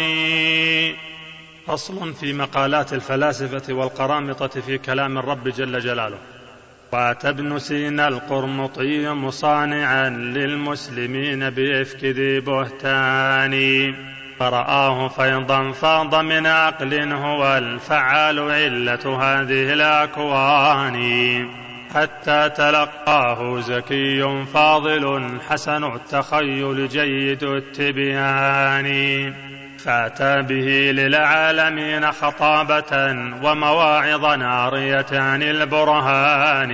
[1.68, 6.18] فصل في مقالات الفلاسفة والقرامطة في كلام الرب جل جلاله.
[6.92, 13.94] واتى ابن سينا القرمطي مصانعا للمسلمين بإفك ذي بهتان.
[14.40, 21.00] فرآه فيضا فاض من عقل هو الفعال علة هذه الأكوان.
[21.96, 28.90] حتى تلقاه زكي فاضل حسن التخيل جيد التبيان.
[29.86, 33.12] فأتى به للعالمين خطابة
[33.44, 36.70] ومواعظ نارية عن البرهان.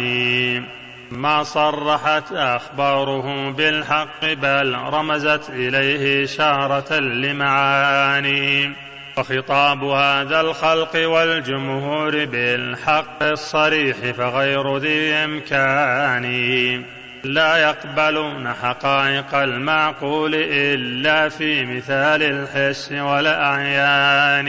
[1.12, 8.74] ما صرحت أخباره بالحق بل رمزت إليه إشارة لمعاني.
[9.18, 16.26] وخطاب هذا الخلق والجمهور بالحق الصريح فغير ذي إمكان.
[17.24, 24.46] لا يقبلون حقائق المعقول إلا في مثال الحس والأعيان.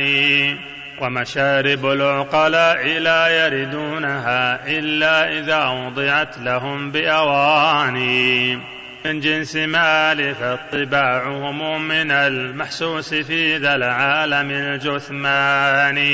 [1.00, 8.56] ومشارب العقلاء لا يردونها إلا إذا وضعت لهم بأواني.
[9.04, 16.06] من جنس ما لفت طباعهم من المحسوس في ذا العالم الجثماني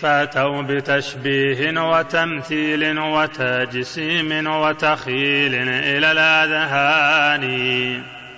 [0.00, 7.36] فاتوا بتشبيه وتمثيل وتجسيم وتخيل إلى الأذهان.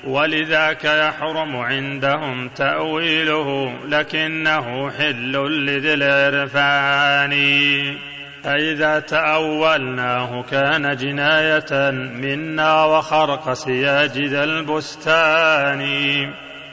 [0.05, 7.35] ولذاك يحرم عندهم تأويله لكنه حل لذي العرفان.
[8.45, 15.83] فإذا تأولناه كان جناية منا وخرق سياج ذا البستان.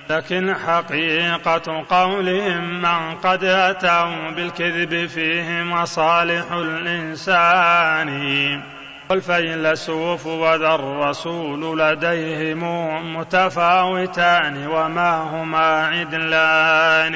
[0.09, 8.09] لكن حقيقة قولهم من قد أتوا بالكذب فيه مصالح الإنسان.
[9.09, 12.63] والفيلسوف وذا الرسول لديهم
[13.17, 17.15] متفاوتان وما هما عدلان.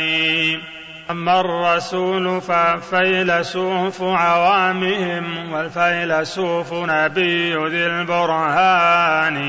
[1.11, 9.39] أما الرسول ففيلسوف عوامهم والفيلسوف نبي ذي البرهان.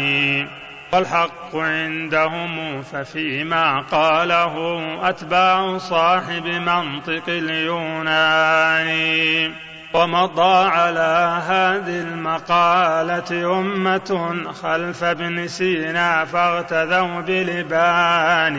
[0.92, 8.90] والحق عندهم ففيما قاله أتباع صاحب منطق اليونان.
[9.94, 18.56] ومضى على هذه المقالة أمة خلف ابن سينا فاغتذوا بلبان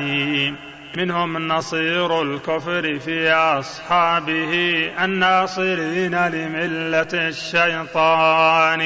[0.98, 8.82] منهم نصير الكفر في أصحابه الناصرين لملة الشيطان.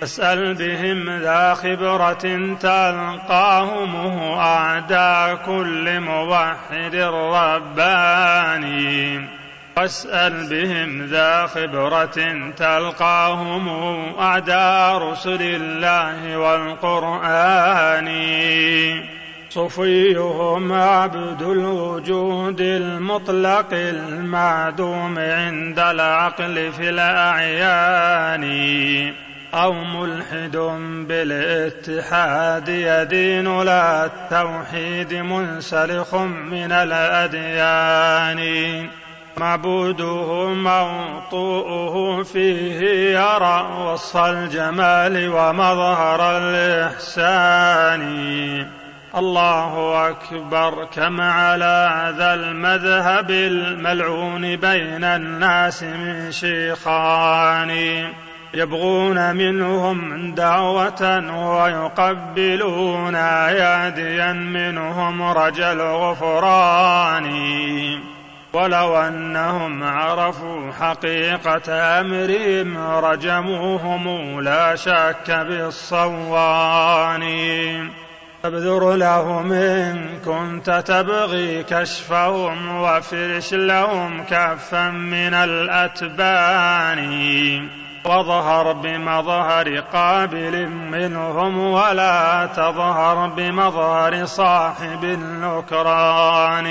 [0.00, 3.96] فاسأل بهم ذا خبرة تلقاهم
[4.38, 6.94] أعداء كل موحد
[7.74, 8.18] رباني.
[9.78, 13.68] واسأل بهم ذا خبرة تلقاهم
[14.18, 18.08] أعداء رسل الله والقرآن.
[19.50, 28.44] صفيهم عبد الوجود المطلق المعدوم عند العقل في الأعيان.
[29.54, 30.56] أو ملحد
[31.08, 38.38] بالاتحاد يدين لا التوحيد منسلخ من الأديان.
[39.38, 42.80] معبوده موطوءه فيه
[43.18, 48.02] يرى وصف الجمال ومظهر الإحسان.
[49.16, 58.04] الله أكبر كم على ذا المذهب الملعون بين الناس من شيخان.
[58.54, 67.24] يبغون منهم دعوة ويقبلون أياديا منهم رجا الغفران
[68.58, 77.22] ولو أنهم عرفوا حقيقة أمرهم رجموهم لا شك بالصوان
[78.42, 86.98] فابذر لهم إن كنت تبغي كشفهم وافرش لهم كفا من الأتبان.
[88.04, 96.68] واظهر بمظهر قابل منهم ولا تظهر بمظهر صاحب النكران.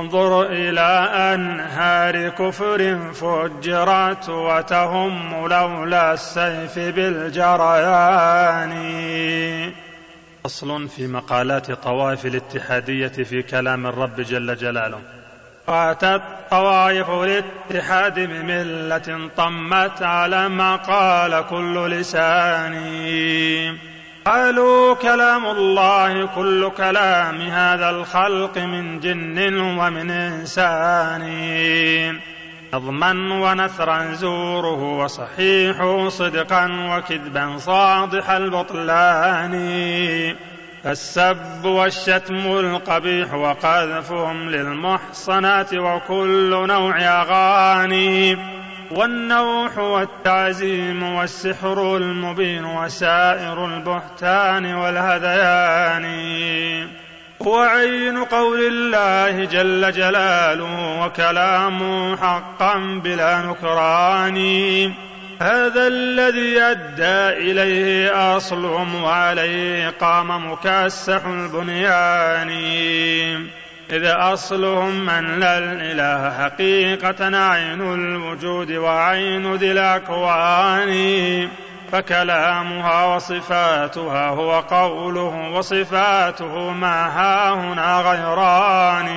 [0.00, 8.74] انظر إلى أنهار كفر فجرت وتهم لولا السيف بالجريان.
[10.44, 15.00] فصل في مقالات طوائف الاتحادية في كلام الرب جل جلاله.
[15.66, 22.74] وأتت طوائف الاتحاد بملة طمت على ما قال كل لسان
[24.26, 31.24] قالوا كلام الله كل كلام هذا الخلق من جن ومن إنسان.
[32.74, 39.54] نظما ونثرا زوره وصحيح صدقا وكذبا صادح البطلان.
[40.86, 48.36] السب والشتم القبيح وقذفهم للمحصنات وكل نوع أغاني.
[48.94, 56.06] والنوح والتعزيم والسحر المبين وسائر البهتان والهذيان.
[57.40, 64.38] وعين قول الله جل جلاله وكلامه حقا بلا نكران.
[65.42, 72.50] هذا الذي أدى إليه أصلهم وعليه قام مكسح البنيان.
[73.94, 81.48] إذ أصلهم من لا الإله حقيقة عين الوجود وعين ذي الأكوان.
[81.92, 89.08] فكلامها وصفاتها هو قوله وصفاته ما هاهنا غيران.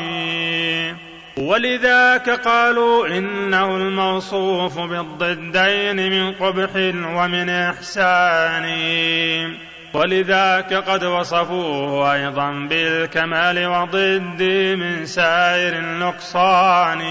[1.38, 6.69] ولذاك قالوا إنه الموصوف بالضدين من قبح
[7.15, 8.65] ومن إحسان.
[9.98, 14.41] ولذاك قد وصفوه أيضا بالكمال وضد
[14.78, 17.02] من سائر النقصان.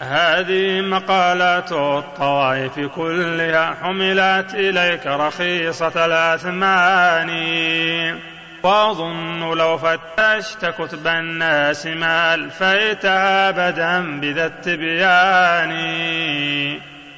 [0.00, 7.30] هذه مقالات الطوائف كلها حملت إليك رخيصة الأثمان.
[8.62, 15.70] وأظن لو فتشت كتب الناس ما ألفيتها أبدا بذا التبيان.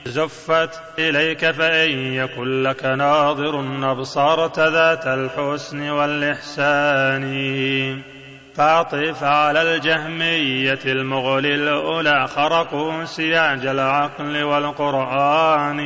[0.07, 7.27] زفت إليك فإن يكن لك ناظر أبصرت ذات الحسن والإحسان.
[8.55, 15.81] فاطف على الجهمية المغل الأولى خرقوا سياج العقل والقرآن.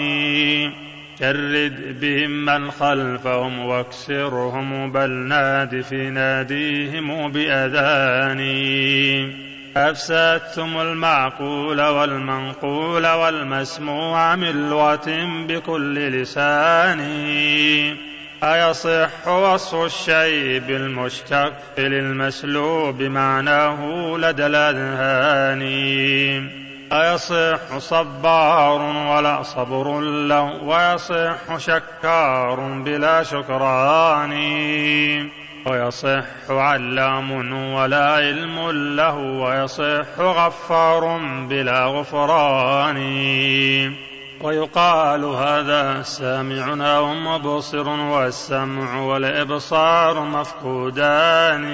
[1.21, 8.81] شرد بهم من خلفهم واكسرهم بل ناد في ناديهم بأذاني
[9.77, 17.01] أفسدتم المعقول والمنقول والمسموع من لغة بكل لسان.
[18.43, 25.63] أيصح وصف الشيء بالمشتق للمسلوب معناه لدى الأذهان.
[26.93, 28.81] أيصح صبار
[29.17, 34.33] ولا صبر له ويصح شكار بلا شكران.
[35.67, 42.97] ويصح علام ولا علم له ويصح غفار بلا غفران.
[44.41, 51.65] ويقال هذا سامع أو مبصر والسمع والإبصار مفقودان.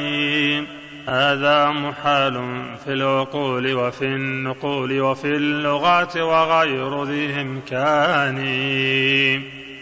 [1.09, 8.39] هذا محال في العقول وفي النقول وفي اللغات وغير ذي إمكان.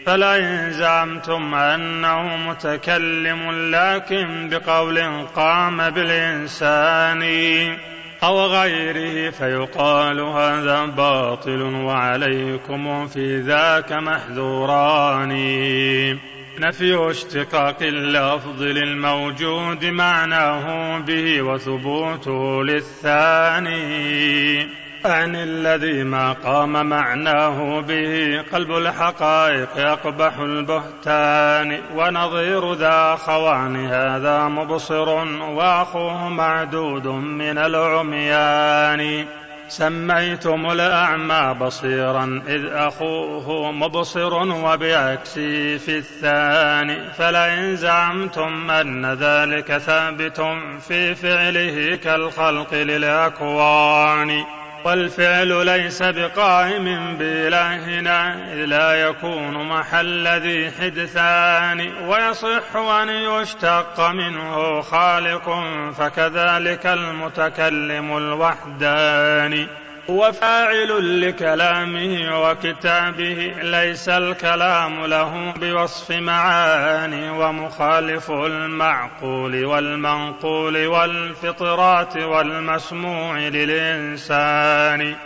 [0.07, 7.23] فلئن زعمتم أنه متكلم لكن بقول قام بالإنسان
[8.23, 15.33] أو غيره فيقال هذا باطل وعليكم في ذاك محذوران.
[16.59, 23.75] نفي اشتقاق اللفظ للموجود معناه به وثبوته للثاني.
[25.07, 35.09] عن الذي ما قام معناه به قلب الحقائق يقبح البهتان ونظير ذا خوان هذا مبصر
[35.51, 39.27] وأخوه معدود من العميان.
[39.69, 47.11] سميتم الأعمى بصيرا إذ أخوه مبصر وبعكسه في الثاني.
[47.11, 50.41] فلئن زعمتم أن ذلك ثابت
[50.89, 54.45] في فعله كالخلق للأكوان.
[54.85, 62.09] والفعل ليس بقائم بإلهنا إذ لا يكون محل ذي حدثان.
[62.09, 65.65] ويصح أن يشتق منه خالق
[65.99, 80.87] فكذلك المتكلم الوحداني هو فاعل لكلامه وكتابه ليس الكلام له بوصف معاني ومخالف المعقول والمنقول
[80.87, 85.17] والفطرات والمسموع للإنسان.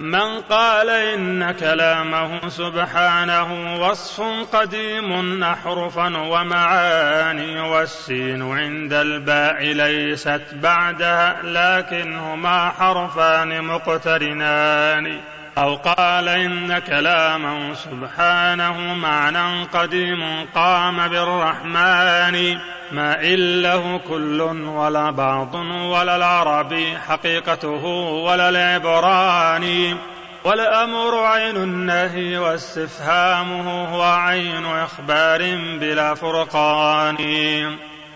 [0.00, 4.20] من قال إن كلامه سبحانه وصف
[4.52, 15.20] قديم أحرفا ومعاني والسين عند الباء ليست بعدها لكنهما حرفان مقترنان.
[15.58, 22.58] أو قال إن كلامه سبحانه معنى قديم قام بالرحمن
[22.92, 27.84] ما إن له كل ولا بعض ولا العربي حقيقته
[28.24, 29.96] ولا العبراني
[30.44, 35.40] والأمر عين النهي واستفهامه هو عين إخبار
[35.80, 37.16] بلا فرقان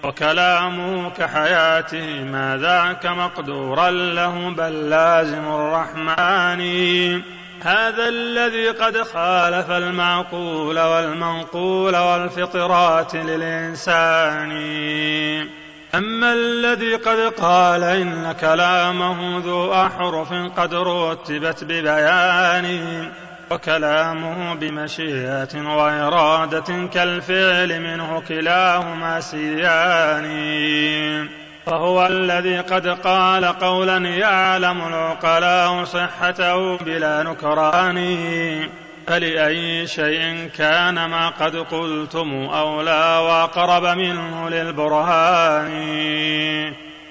[0.05, 6.63] وكلامه كحياته ما ذاك مقدورا له بل لازم الرحمن.
[7.63, 14.53] هذا الذي قد خالف المعقول والمنقول والفطرات للإنسان.
[15.95, 23.09] أما الذي قد قال إن كلامه ذو أحرف قد رتبت ببيان
[23.55, 30.29] وكلامه بمشيئة وإرادة كالفعل منه كلاهما سيان
[31.67, 37.99] فهو الذي قد قال قولا يعلم العقلاء صحته بلا نكران.
[39.07, 45.73] فلأي شيء كان ما قد قلتم أولى وأقرب منه للبرهان.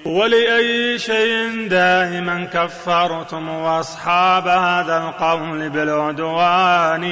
[0.04, 7.04] ولأي شيء دائما كفرتم وأصحاب هذا القول بالعدوان.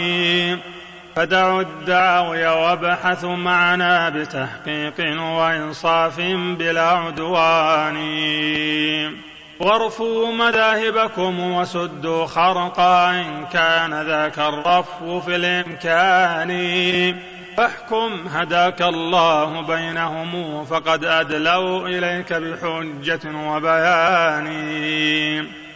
[1.16, 6.20] فدعوا الدعاوي وابحثوا معنا بتحقيق وإنصاف
[6.58, 7.96] بلا عدوان.
[9.60, 16.50] وارفوا مذاهبكم وسدوا خرقا إن كان ذاك الرفو في الإمكان.
[17.61, 24.47] فاحكم هداك الله بينهم فقد أدلوا إليك بحجة وبيان.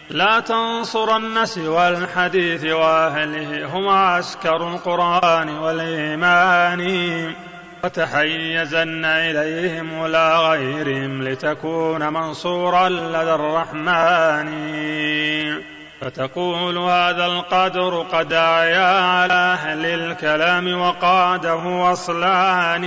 [0.09, 7.33] لا تنصرن سوى الحديث وأهله هم عسكر القرآن والإيمان.
[7.83, 14.49] وتحيزن إليهم لا غيرهم لتكون منصورا لدى الرحمن.
[16.01, 22.85] فتقول هذا القدر قد أعيا على أهل الكلام وقاده وصلان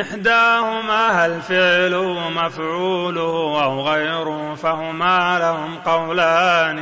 [0.00, 6.80] إحداهما هل فعله مفعوله أو غيره فهما لهم قولان.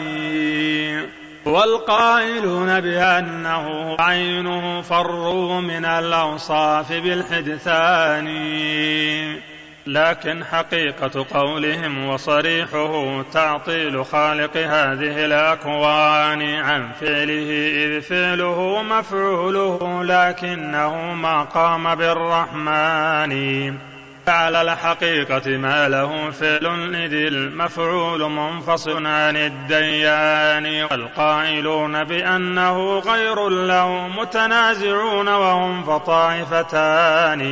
[1.44, 8.28] والقائلون بأنه عينه فروا من الأوصاف بالحدثان.
[9.88, 17.50] لكن حقيقة قولهم وصريحه تعطيل خالق هذه الأكوان عن فعله
[17.84, 23.74] إذ فعله مفعوله لكنه ما قام بالرحمن.
[24.28, 30.84] على الحقيقة ما له فعل إذ المفعول منفصل عن الديان.
[30.90, 37.42] والقائلون بأنه غير له متنازعون وهم فطائفتان.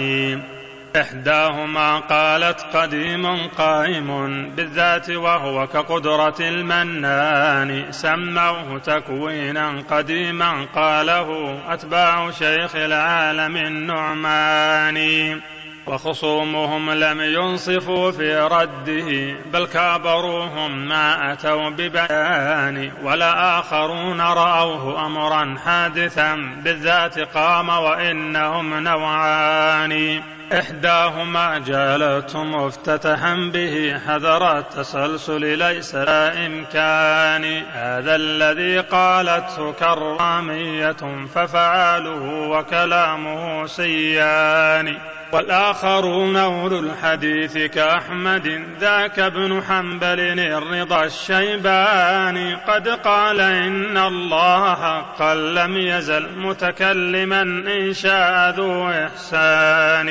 [0.96, 13.56] إحداهما قالت قديم قائم بالذات وهو كقدرة المنان سموه تكوينا قديما قاله أتباع شيخ العالم
[13.56, 15.36] النعماني.
[15.86, 26.34] وخصومهم لم ينصفوا في رده بل كابروهم ما أتوا ببيان ولا آخرون رأوه أمرا حادثا
[26.64, 30.22] بالذات قام وإنهم نوعان.
[30.52, 37.62] إحداهما جالته مفتتحا به حذر التسلسل ليس لا إمكان.
[37.72, 44.98] هذا الذي قالته كرامية ففعاله وكلامه سيان.
[45.32, 52.54] والآخرون أولو الحديث كأحمد ذاك ابن حنبل الرضا الشيباني.
[52.54, 60.08] قد قال إن الله حقا لم يزل متكلما إن شاء ذو إحسان.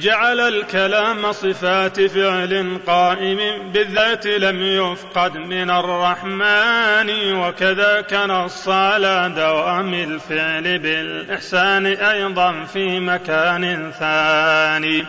[0.00, 3.38] جعل الكلام صفات فعل قائم
[3.72, 15.04] بالذات لم يفقد من الرحمن وكذاك نص على دوام الفعل بالإحسان أيضا في مكان ثاني.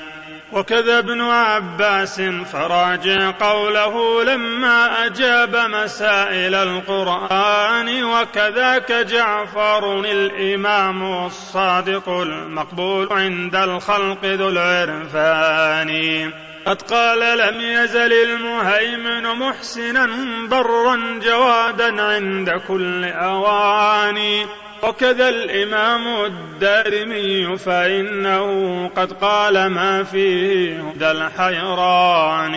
[0.54, 13.56] وكذا ابن عباس فراجع قوله لما أجاب مسائل القرآن وكذاك جعفر الإمام الصادق المقبول عند
[13.56, 16.32] الخلق ذو العرفان.
[16.66, 20.10] قد قال لم يزل المهيمن محسنا
[20.48, 24.46] برا جوادا عند كل أواني
[24.84, 32.56] وكذا الإمام الدارمي فإنه قد قال ما فيه هدى الحيران.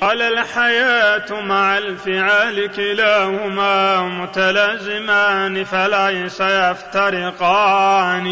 [0.00, 8.26] قال الحياة مع الفعال كلاهما متلازمان فليس يفترقان.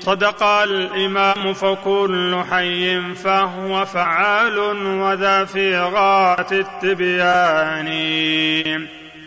[0.00, 7.88] صدق الإمام فكل حي فهو فعال وذا في غاية التبيان.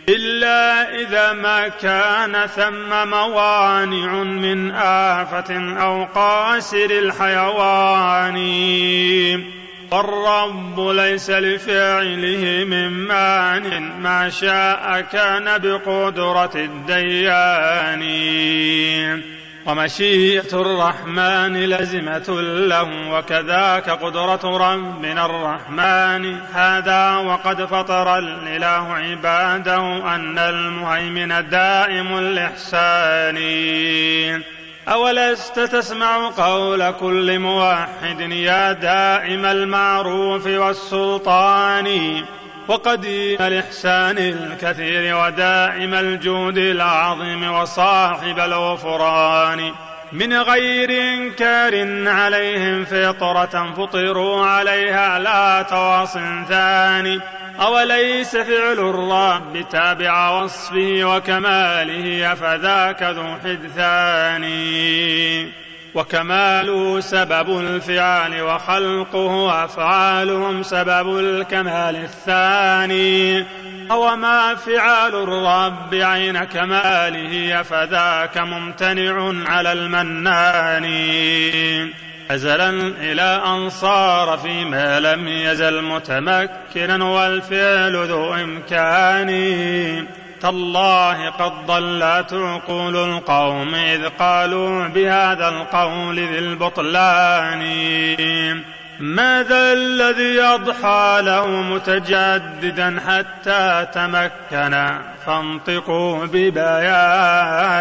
[0.08, 8.36] إلا إذا ما كان ثم موانع من آفة أو قاسر الحيوان.
[9.92, 18.02] والرب ليس لفعله من مان ما شاء كان بقدرة الديان.
[19.66, 26.40] ومشيئة الرحمن لزمة له وكذاك قدرة ربنا الرحمن.
[26.54, 33.36] هذا وقد فطر الإله عباده أن المهيمن دائم الإحسان.
[34.88, 41.86] أولست تسمع قول كل موحد يا دائم المعروف والسلطان؟
[42.68, 49.72] وقديم الإحسان الكثير ودائم الجود العظيم وصاحب الغفران.
[50.12, 56.18] من غير إنكار عليهم فطرة فطروا عليها لا تواص
[56.48, 57.20] ثاني
[57.60, 64.44] أوليس فعل الرب تابع وصفه وكماله فذاك ذو حدثان؟
[65.94, 73.44] وكماله سبب الفعال وخلقه أفعالهم سبب الكمال الثاني.
[73.90, 80.84] وما فعال الرب عين كماله فذاك ممتنع على المنان.
[82.30, 89.30] أزلا إلى أن صار فيما لم يزل متمكنا والفعل ذو إمكان.
[90.40, 97.62] تالله قد ضلت عقول القوم إذ قالوا بهذا القول ذي البطلان.
[99.00, 104.88] ماذا الذي يضحى له متجددا حتى تمكن؟
[105.26, 107.80] فانطقوا ببياني.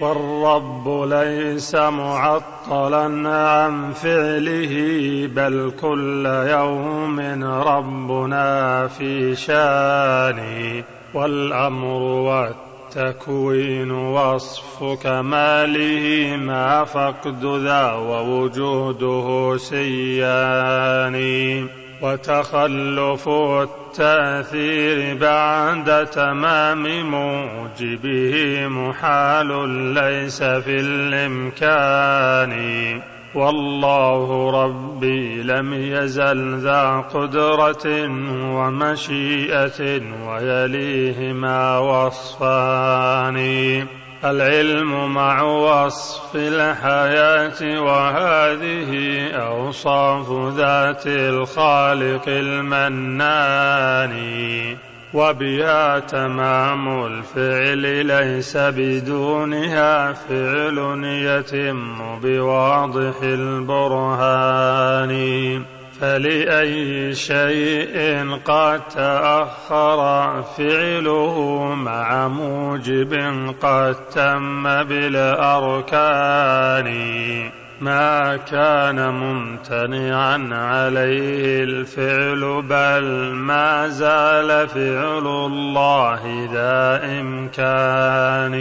[0.00, 4.74] والرب ليس معطلا عن فعله
[5.34, 10.82] بل كل يوم ربنا في شان
[11.14, 12.54] والأمر
[12.86, 21.16] والتكوين وصف كماله ما فقد ذا ووجوده سيان
[22.02, 32.52] وتخلف التأثير بعد تمام موجبه محال ليس في الإمكان.
[33.36, 37.86] والله ربي لم يزل ذا قدرة
[38.56, 43.36] ومشيئة ويليهما وصفان
[44.24, 48.90] العلم مع وصف الحياة وهذه
[49.30, 54.16] أوصاف ذات الخالق المنان
[55.16, 65.12] وبها تمام الفعل ليس بدونها فعل يتم بواضح البرهان.
[66.00, 73.12] فلأي شيء قد تأخر فعله مع موجب
[73.60, 76.06] قد تم بالأركان.
[77.80, 83.04] ما كان ممتنعا عليه الفعل بل
[83.34, 88.56] ما زال فعل الله ذا إمكان.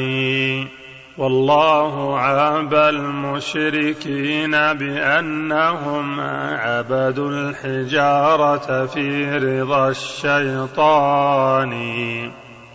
[1.18, 6.20] والله عاب المشركين بأنهم
[6.60, 11.72] عبدوا الحجارة في رضا الشيطان.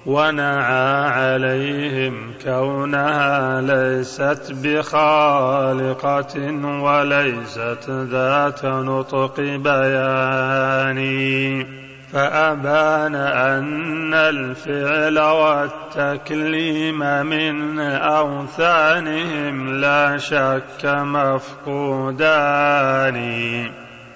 [0.07, 6.53] ونعى عليهم كونها ليست بخالقة
[6.83, 11.01] وليست ذات نطق بيان.
[12.13, 22.31] فأبان أن الفعل والتكليم من أوثانهم لا شك مفقودان.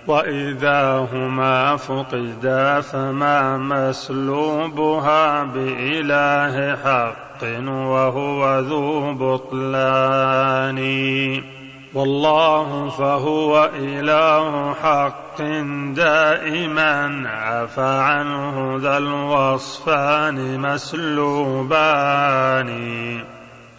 [0.06, 10.80] وإذا هما فقدا فما مسلوبها بإله حق وهو ذو بطلان.
[11.94, 15.42] والله فهو إله حق
[15.94, 21.94] دائما عفى عنه ذا الوصفان مسلوبان.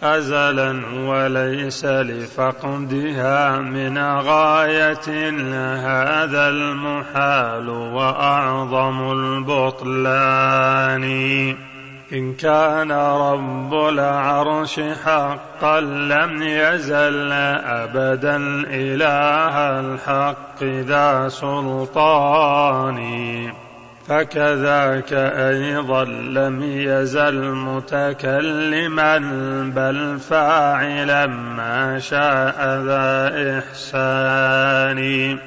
[0.02, 5.30] أزلا وليس لفقدها من غاية
[5.76, 11.04] هذا المحال وأعظم البطلان.
[12.12, 18.36] إن كان رب العرش حقا لم يزل أبدا
[18.70, 22.96] إله الحق ذا سلطان.
[24.08, 29.18] فكذاك أيضا لم يزل متكلما
[29.76, 35.38] بل فاعلا ما شاء ذا إحسان.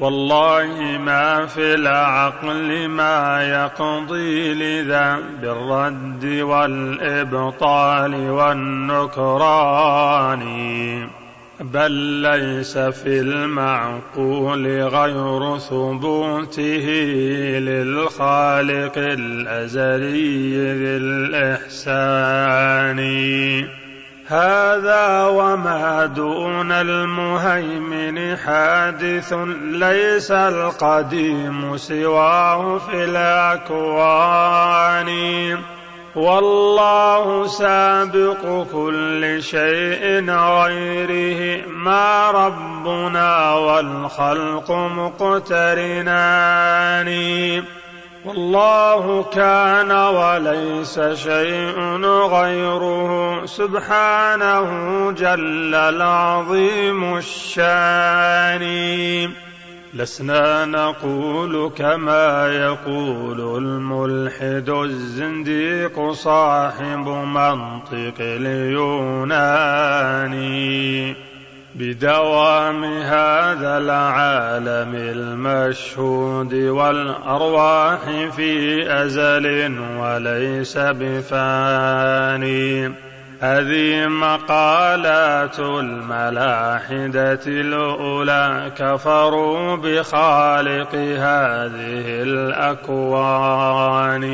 [0.00, 9.68] والله ما في العقل ما يقضي لذا بالرد والإبطال والنكران.
[11.60, 16.86] بل ليس في المعقول غير ثبوته
[17.58, 22.98] للخالق الأزلي ذي الإحسان
[24.26, 29.32] هذا وما دون المهيمن حادث
[29.72, 35.08] ليس القديم سواه في الأكوان.
[36.18, 41.66] والله سابق كل شيء غيره.
[41.66, 46.02] ما ربنا والخلق مقترنان.
[48.24, 53.42] والله كان وليس شيء غيره.
[53.46, 54.68] سبحانه
[55.10, 58.62] جل العظيم الشان.
[59.94, 69.28] لسنا نقول كما يقول الملحد الزنديق صاحب منطق اليوناني.
[71.74, 78.00] بدوام هذا العالم المشهود والأرواح
[78.36, 82.28] في أزل وليس بفاني.
[83.40, 94.24] هذه مقالات الملاحدة الأولى كفروا بخالق هذه الأكوان.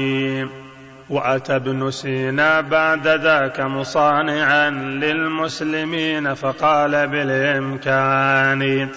[1.11, 8.89] وأتى ابن سينا بعد ذاك مصانعا للمسلمين فقال بالإمكان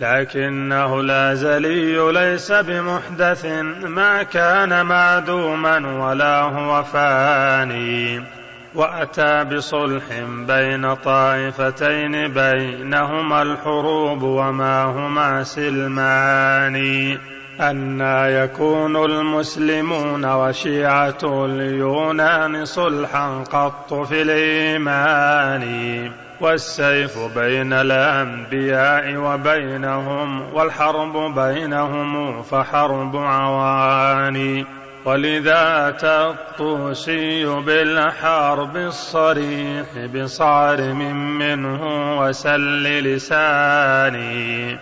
[0.00, 3.46] لكنه الأزلي ليس بمحدث
[3.84, 8.45] ما كان معدوما ولا هو فاني.
[8.76, 10.04] وأتى بصلح
[10.46, 16.76] بين طائفتين بينهما الحروب وما هما سلمان.
[17.60, 25.62] أنا يكون المسلمون وشيعة اليونان صلحا قط في الإيمان.
[26.40, 34.66] والسيف بين الأنبياء وبينهم والحرب بينهم فحرب عواني
[35.06, 41.80] ولذا الطوسي بالحرب الصريح بصارم منه
[42.20, 44.78] وسل لساني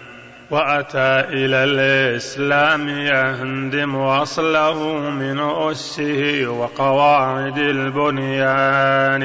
[0.51, 9.25] وأتى إلى الإسلام يهدم أصله من أسه وقواعد البنيان.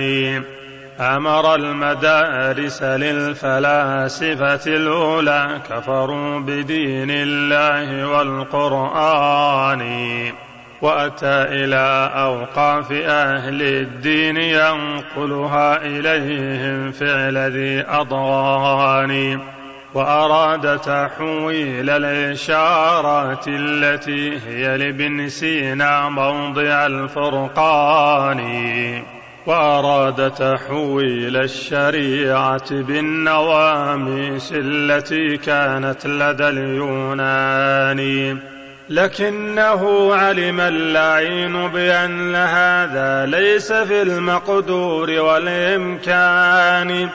[1.00, 9.80] أمر المدارس للفلاسفة الأولى كفروا بدين الله والقرآن.
[10.81, 19.39] وأتى إلى أوقاف أهل الدين ينقلها إليهم فعل ذي أضغان
[19.93, 28.39] وأراد تحويل الإشارات التي هي لابن سينا موضع الفرقان
[29.45, 37.99] وأراد تحويل الشريعة بالنواميس التي كانت لدى اليونان.
[38.90, 47.10] لكنه علم اللعين بأن هذا ليس في المقدور والإمكان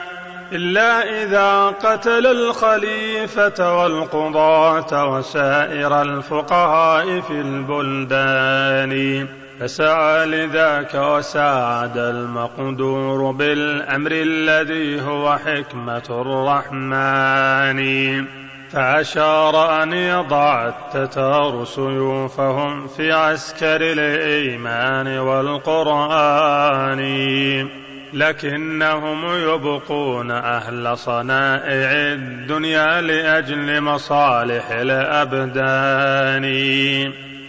[0.51, 9.27] إلا إذا قتل الخليفة والقضاة وسائر الفقهاء في البلدان.
[9.59, 17.79] فسعى لذاك وساعد المقدور بالأمر الذي هو حكمة الرحمن.
[18.71, 26.99] فأشار أن يضع التتار سيوفهم في عسكر الإيمان والقرآن.
[28.13, 36.45] لكنهم يبقون أهل صنائع الدنيا لأجل مصالح الأبدان.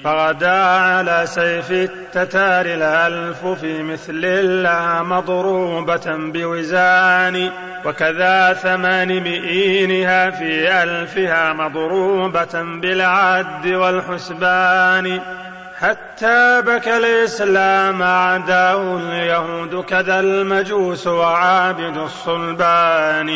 [0.06, 7.50] فغدا على سيف التتار الألف في مثل الله مضروبة بوزان
[7.84, 15.20] وكذا ثمان مئينها في ألفها مضروبة بالعد والحسبان.
[15.80, 23.30] حتى بكى الإسلام أعداء اليهود كذا المجوس وعابد الصلبان.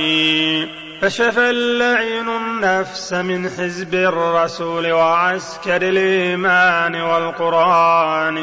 [1.00, 8.38] فشفى اللعين النفس من حزب الرسول وعسكر الإيمان والقرآن.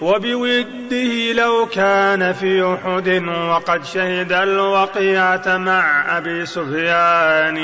[0.00, 7.58] وبوده لو كان في أحد وقد شهد الوقيعة مع أبي سفيان.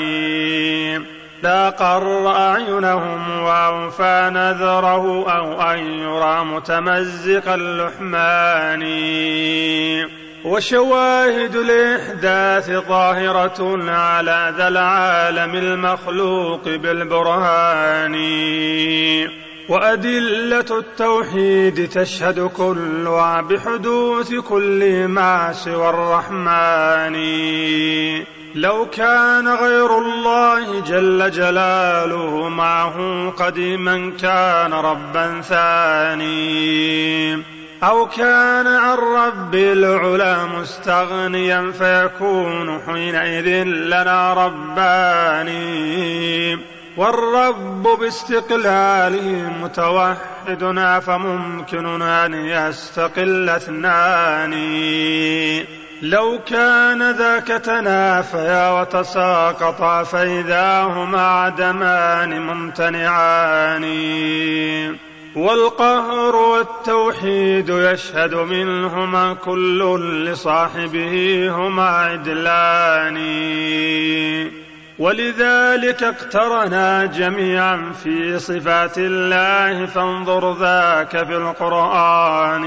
[1.43, 8.83] لاقر أعينهم وأوفى نذره أو أن يرى متمزق اللحمان.
[10.47, 18.15] وشواهد الإحداث ظاهرة على ذا العالم المخلوق بالبرهان.
[19.69, 27.15] وأدلة التوحيد تشهد كلها بحدوث كل ما سوى الرحمن.
[28.55, 37.56] لو كان غير الله جل جلاله معه قديما كان ربا ثاني.
[37.83, 45.57] أو كان عن رب العلا مستغنيا فيكون حينئذ لنا رباني
[46.97, 54.53] والرب باستقلاله متوحدنا فممكن أن يستقل اثنان.
[56.01, 63.83] لو كان ذاك تنافيا وتساقطا فإذا هما عدمان ممتنعان.
[65.37, 73.17] والقهر والتوحيد يشهد منهما كل لصاحبه هما عدلان.
[74.99, 82.65] ولذلك اقترنا جميعا في صفات الله فانظر ذاك في القرآن.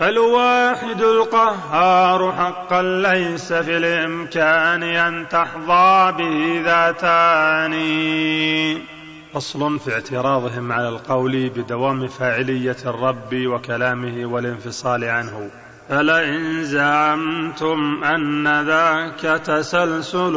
[0.00, 7.72] فالواحد القهار حقا ليس في الإمكان أن تحظى به ذاتان.
[9.34, 15.50] فصل في اعتراضهم على القول بدوام فاعلية الرب وكلامه والانفصال عنه.
[15.88, 20.36] فلئن زعمتم أن ذاك تسلسل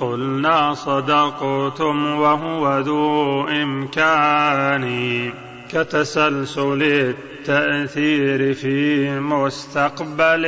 [0.00, 5.32] قلنا صدقتم وهو ذو إمكان.
[5.68, 10.46] كتسلسل التأثير في مستقبل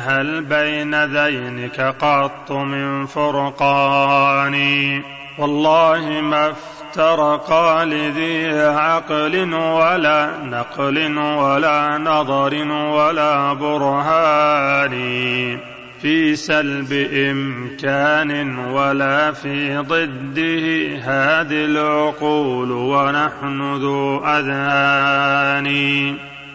[0.00, 4.54] هل بين ذينك قط من فرقان؟
[5.38, 6.52] والله ما
[6.94, 14.94] افترقا لذي عقل ولا نقل ولا نظر ولا برهان
[16.00, 16.92] في سلب
[17.30, 25.64] إمكان ولا في ضده هذه العقول ونحن ذو أذهان.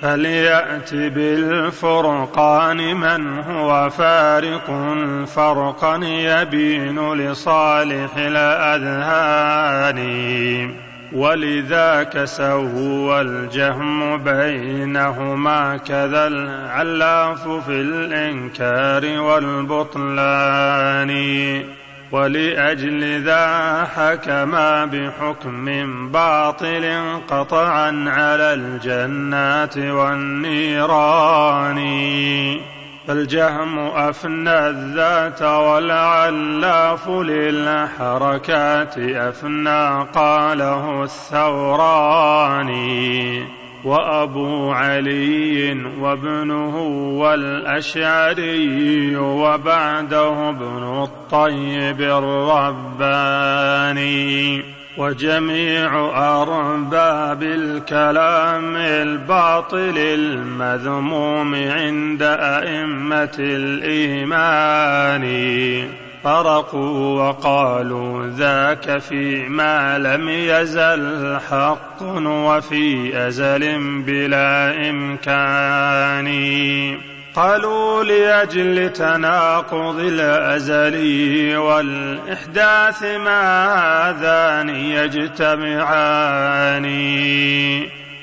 [0.02, 4.72] فليأت بالفرقان من هو فارق؟
[5.26, 10.00] فرقا يبين لصالح الأذهان.
[11.14, 21.10] ولذاك سهو الجهم بينهما كذا العلاف في الإنكار والبطلان.
[22.12, 25.66] ولأجل ذا حكما بحكم
[26.12, 31.80] باطل قطعا على الجنات والنيران.
[33.08, 42.40] فالجهم أفنى الذات والعلاف للحركات أفنى قاله الثوراني
[43.86, 46.78] وأبو علي وابنه
[47.20, 54.64] والأشعري وبعده ابن الطيب الرباني.
[54.98, 56.10] وجميع
[56.42, 65.24] أرباب الكلام الباطل المذموم عند أئمة الإيمان.
[66.24, 76.30] فرقوا وقالوا ذاك فيما لم يزل حق وفي أزل بلا إمكان.
[77.36, 86.86] قالوا لأجل تناقض الأزلي والإحداث ما هذان يجتمعان؟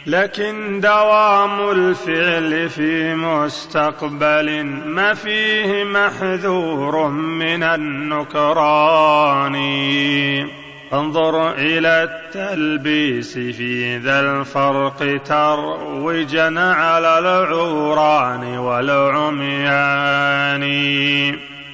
[0.06, 9.54] لكن دوام الفعل في مستقبل ما فيه محذور من النكران.
[10.92, 20.62] انظر إلى التلبيس في ذا الفرق تروجا على العوران والعميان.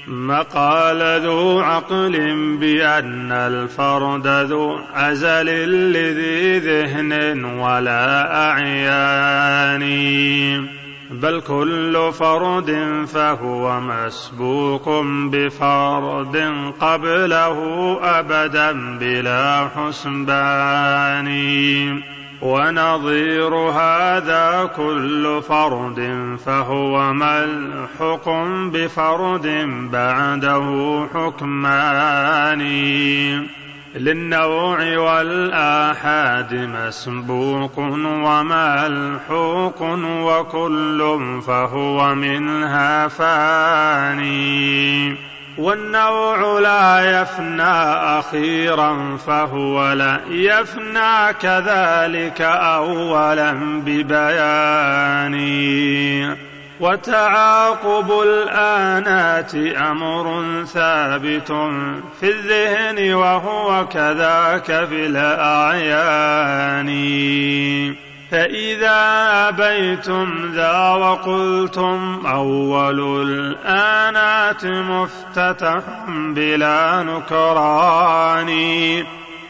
[0.07, 2.13] مقال ذو عقل
[2.61, 5.47] بأن الفرد ذو عزل
[5.93, 9.83] لذي ذهن ولا أعيان.
[11.11, 12.79] بل كل فرد
[13.15, 17.59] فهو مسبوق بفرد قبله
[18.03, 21.29] أبدا بلا حسبان.
[22.43, 28.29] ونظير هذا كل فرد فهو ملحق
[28.73, 29.47] بفرد
[29.93, 32.63] بعده حكمان.
[33.95, 45.32] للنوع والآحاد مسبوق وملحوق وكل فهو منها فاني.
[45.59, 47.73] والنوع لا يفنى
[48.19, 53.53] أخيرا فهو لا يفنى كذلك أولا
[53.87, 55.37] ببيان.
[56.81, 61.53] وتعاقب الآنات أمر ثابت
[62.21, 66.89] في الذهن وهو كذاك في الأعيان.
[68.33, 68.99] فإذا
[69.49, 78.53] أبيتم ذا وقلتم أول الآنات مفتتح بلا نكران.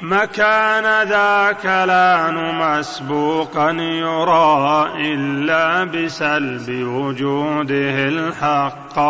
[0.03, 9.03] مكان ذاك لا مسبوقا يرى إلا بسلب وجوده الحقاني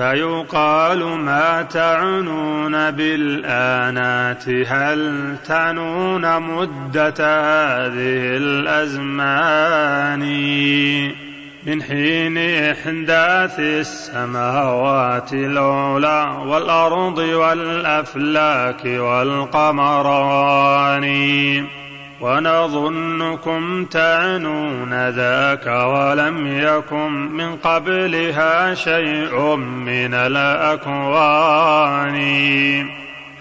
[0.00, 10.20] فيقال ما تعنون بالآنات؟ هل تعنون مدة هذه الأزمان؟
[11.66, 19.44] من حين إحداث السماوات العلى والأرض والأفلاك والقمران.
[22.20, 32.16] ونظنكم تعنون ذاك ولم يكن من قبلها شيء من الأكوان.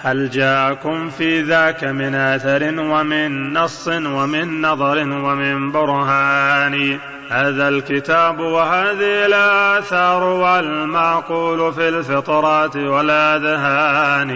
[0.02, 7.00] هل جاءكم في ذاك من آثر ومن نص ومن نظر ومن برهان؟
[7.30, 14.32] هذا الكتاب وهذه الآثار والمعقول في الفطرات والأذهان.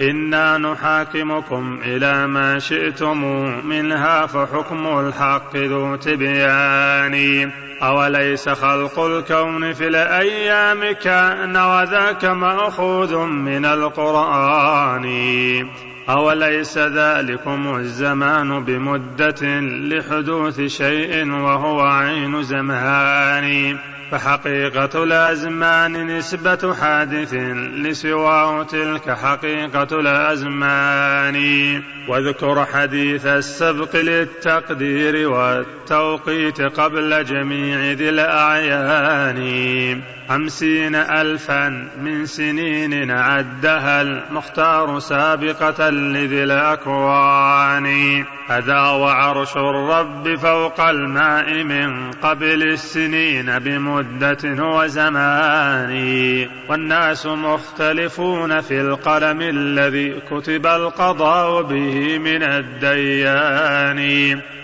[0.00, 3.18] إنا نحاكمكم إلى ما شئتم
[3.66, 7.50] منها فحكم الحق ذو تبيان.
[7.82, 15.04] أوليس خلق الكون في الأيام كأن وذاك مأخوذ من القرآن؟
[16.08, 23.76] أوليس ذلكم الزمان بمدة لحدوث شيء وهو عين زمان؟
[24.10, 27.34] فحقيقة الأزمان نسبة حادث
[27.76, 31.36] لسواه تلك حقيقة الأزمان.
[32.08, 39.42] واذكر حديث السبق للتقدير والتوقيت قبل جميع ذي الأعيان.
[40.32, 47.86] خمسين ألفا من سنين عدها المختار سابقة لذي الأكوان.
[48.48, 55.92] هذا وعرش الرب فوق الماء من قبل السنين بمدة وزمان.
[56.68, 64.00] والناس مختلفون في القلم الذي كتب القضاء به من الديان.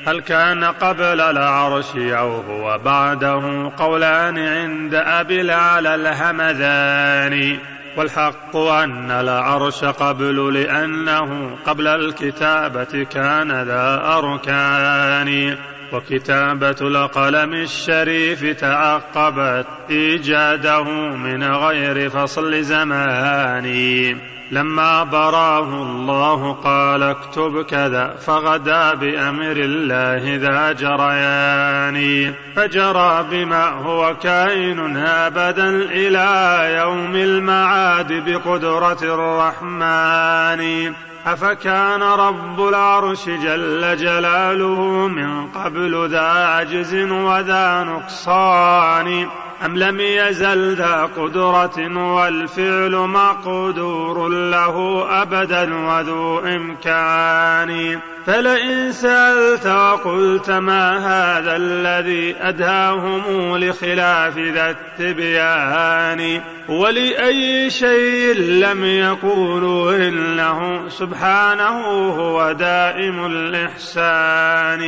[0.08, 7.58] هل كان قبل العرش أو هو بعده؟ قولان عند أبي العلى الهمذان.
[7.96, 15.56] والحق أن العرش قبل لأنه قبل الكتابة كان ذا أركان.
[15.92, 20.82] وكتابة القلم الشريف تعقبت إيجاده
[21.14, 24.18] من غير فصل زمان.
[24.50, 32.34] لما براه الله قال اكتب كذا فغدا بأمر الله ذا جريان.
[32.56, 40.92] فجرى بما هو كائن أبدا إلى يوم المعاد بقدرة الرحمن.
[41.26, 49.28] أفكان رب العرش جل جلاله من قبل ذا عجز وذا نقصان.
[49.64, 60.98] أم لم يزل ذا قدرة والفعل مقدور له أبدا وذو إمكان؟ فلئن سألت وقلت ما
[60.98, 71.80] هذا الذي أداهم لخلاف ذا التبيان؟ ولأي شيء لم يقولوا إنه سبحانه
[72.10, 74.82] هو دائم الإحسان؟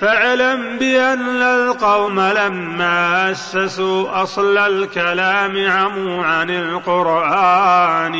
[0.00, 8.16] فاعلم بأن القوم لما أسسوا أصل الكلام عموا عن القرآن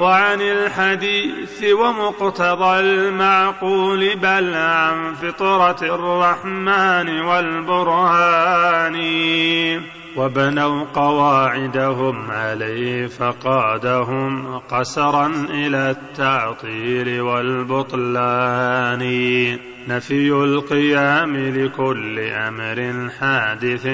[0.00, 8.96] وعن الحديث ومقتضى المعقول بل عن فطرة الرحمن والبرهان.
[10.20, 19.02] وبنوا قواعدهم عليه فقادهم قسرا إلى التعطيل والبطلان.
[19.88, 23.86] نفي القيام لكل أمر حادث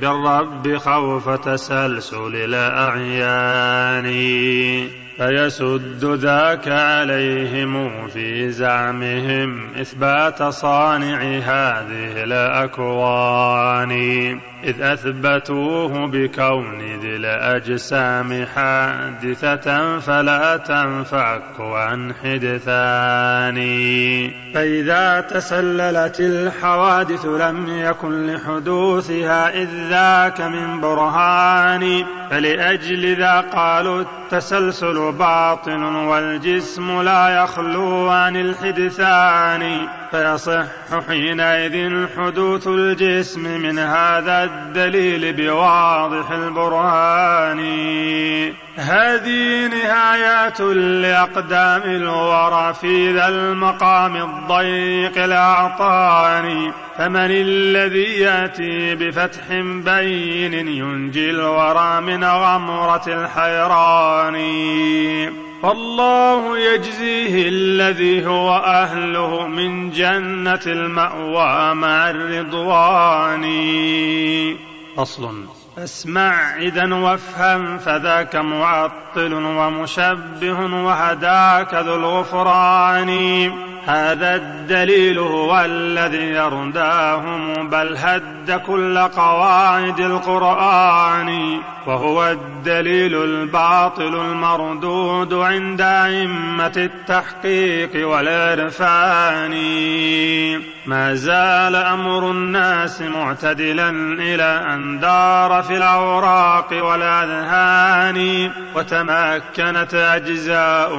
[0.00, 4.08] بالرب خوف تسلسل الأعيان.
[5.18, 13.92] فيسد ذاك عليهم في زعمهم إثبات صانع هذه الأكوان.
[14.64, 23.58] إذ أثبتوه بكون ذي الأجسام حادثة فلا تنفك عن حدثان.
[24.54, 32.17] فإذا تسللت الحوادث لم يكن لحدوثها إذ ذاك من برهان.
[32.30, 39.88] فلأجل ذا قالوا التسلسل باطل والجسم لا يخلو عن الحدثان.
[40.10, 40.64] فيصح
[41.08, 47.58] حينئذ حدوث الجسم من هذا الدليل بواضح البرهان.
[48.76, 59.52] هذه نهايات لأقدام الورى في ذا المقام الضيق الأعطاني فمن الذي يأتي بفتح
[59.84, 64.34] بين ينجي الورى من غمرة الحيران؟
[65.62, 73.44] فالله يجزيه الذي هو أهله من جنة المأوى مع الرضوان.
[74.98, 75.44] أصل.
[75.78, 83.08] اسمع إذا وافهم فذاك معطل ومشبه وهداك ذو الغفران.
[83.88, 95.80] هذا الدليل هو الذي يرداهم بل هد كل قواعد القرآن وهو الدليل الباطل المردود عند
[95.80, 99.54] أئمة التحقيق والعرفان.
[100.86, 110.90] ما زال أمر الناس معتدلا إلى أن دار في الأوراق والأذهان وتمكنت أجزاء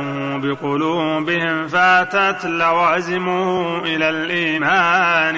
[0.44, 2.45] بقلوبهم فاتت
[2.80, 5.38] لوازمه إلى الإيمان.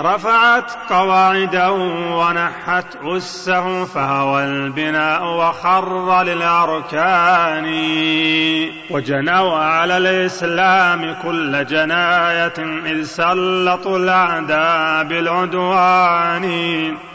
[0.00, 1.72] رفعت قواعده
[2.12, 7.66] ونحت أسه فهوى البناء وخر للأركان.
[8.90, 16.50] وجنوا على الإسلام كل جناية إذ سلطوا الأعداء بالعدوان.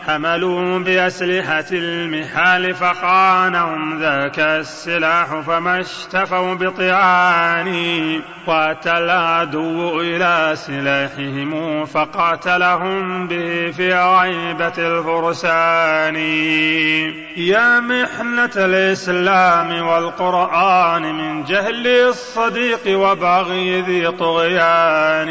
[0.07, 13.71] حملوا بأسلحة المحال فخانهم ذاك السلاح فما اشتفوا بطعان وأتى العدو إلى سلاحهم فقاتلهم به
[13.71, 16.15] في غيبة الفرسان.
[17.37, 25.29] يا محنة الإسلام والقرآن من جهل الصديق وبغي ذي طغيان.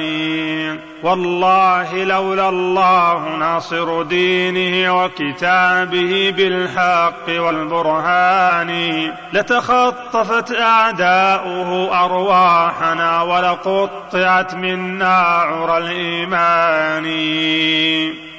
[1.04, 8.70] والله لولا الله ناصر دينه وكتابه بالحق والبرهان
[9.32, 17.04] لتخطفت أعداؤه أرواحنا ولقطعت منا عرى الإيمان.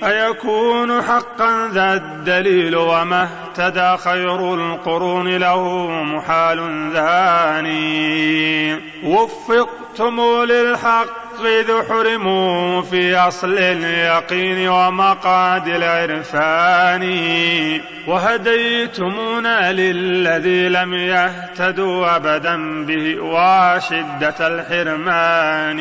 [0.06, 12.82] أيكون حقا ذا الدليل وما اهتدى خير القرون له محال ذاني وفقتم للحق إذ حرموا
[12.82, 17.04] في أصل اليقين ومقاد العرفان.
[18.08, 25.80] وهديتمونا للذي لم يهتدوا أبدا به وشدة الحرمان.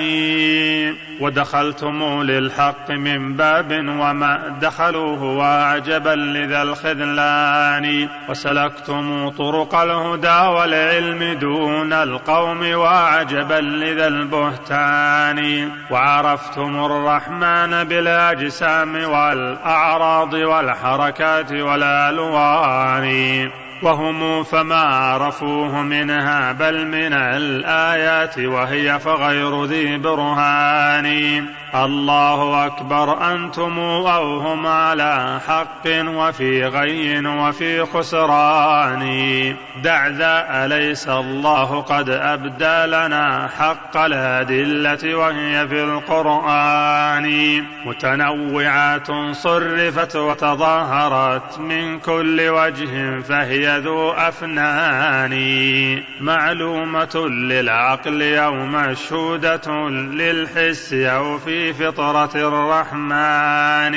[1.21, 4.14] ودخلتم للحق من باب وما
[4.61, 17.85] دخلوه وعجبا لذا الخذلان وسلكتم طرق الهدى والعلم دون القوم وعجبا لذا البهتان وعرفتم الرحمن
[17.85, 23.51] بالأجسام والأعراض والحركات والألوان
[23.85, 31.47] وهم فما عرفوه منها بل من الآيات وهي فغير ذي برهان.
[31.75, 39.05] الله أكبر أنتم أو هم على حق وفي غي وفي خسران.
[39.83, 51.59] دع ذا أليس الله قد أبدى لنا حق الأدلة وهي في القرآن؟ متنوعات صرفت وتظاهرت
[51.59, 55.35] من كل وجه فهي ذو أفنان
[56.21, 63.95] معلومة للعقل أو مشهودة للحس أو في فطرة الرحمن.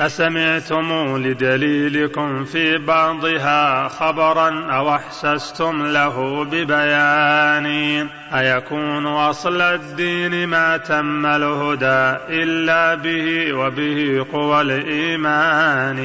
[0.00, 8.08] أسمعتم لدليلكم في بعضها خبرا أو أحسستم له ببيان.
[8.32, 16.02] أيكون أصل الدين ما تم الهدى إلا به وبه قوى الإيمان.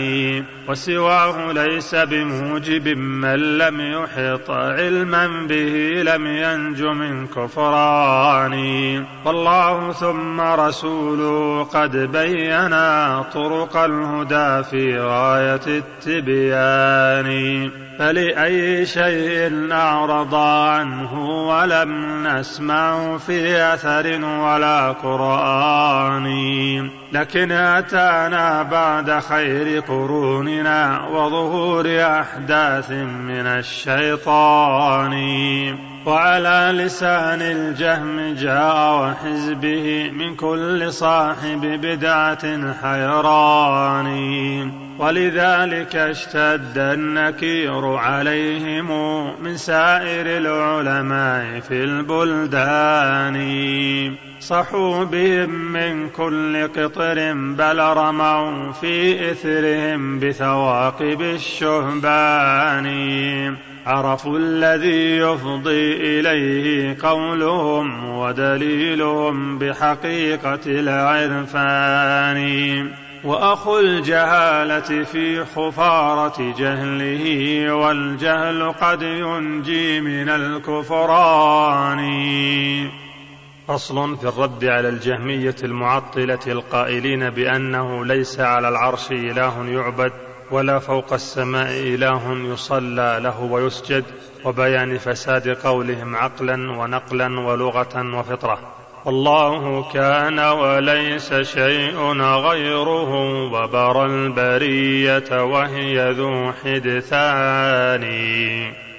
[0.68, 8.54] وسواه ليس بموجب من لم يحط علما به لم ينج من كفران.
[9.26, 17.28] والله ثم رسوله قد بينا طرق الهدى في غاية التبيان.
[18.00, 26.28] فلأي شيء أعرض عنه ولم نسمع في أثر ولا قرآن.
[27.12, 35.14] لكن أتانا بعد خير قروننا وظهور أحداث من الشيطان.
[36.06, 44.87] وعلى لسان الجهم جاء وحزبه من كل صاحب بدعة حيران.
[45.00, 48.90] ولذلك اشتد النكير عليهم
[49.44, 53.38] من سائر العلماء في البلدان.
[54.40, 62.88] صحوا بهم من كل قطر بل رموا في إثرهم بثواقب الشهبان.
[63.86, 72.38] عرفوا الذي يفضي إليه قولهم ودليلهم بحقيقة العرفان.
[73.28, 82.00] وأخو الجهالة في خفارة جهله والجهل قد ينجي من الكفران.
[83.68, 90.12] فصل في الرد على الجهمية المعطلة القائلين بأنه ليس على العرش إله يعبد
[90.52, 94.04] ولا فوق السماء إله يصلى له ويسجد
[94.46, 98.87] وبيان فساد قولهم عقلا ونقلا ولغة وفطرة.
[99.08, 103.12] الله كان وليس شيء غيره
[103.52, 108.04] وبرى البرية وهي ذو حدثان.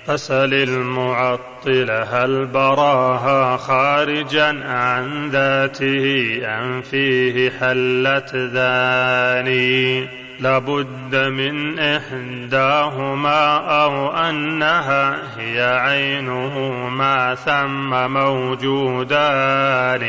[0.09, 14.13] فسل المعطل هل براها خارجا عن ذاته أم فيه حلت ذاني؟ لابد من إحداهما أو
[14.13, 16.59] أنها هي عينه
[16.89, 20.05] ما ثم موجودان.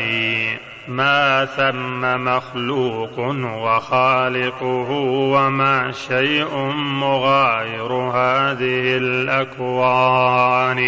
[0.90, 4.90] ما ثم مخلوق وخالقه
[5.34, 10.80] وما شيء مغاير هذه الأكوان.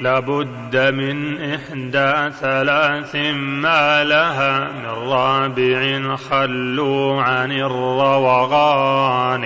[0.00, 9.44] لابد من إحدى ثلاث ما لها من رابع خلوا عن الروغان.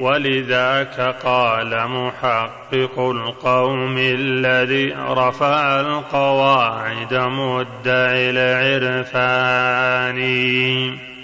[0.00, 10.20] ولذاك قال محقق القوم الذي رفع القواعد مدعي العرفان.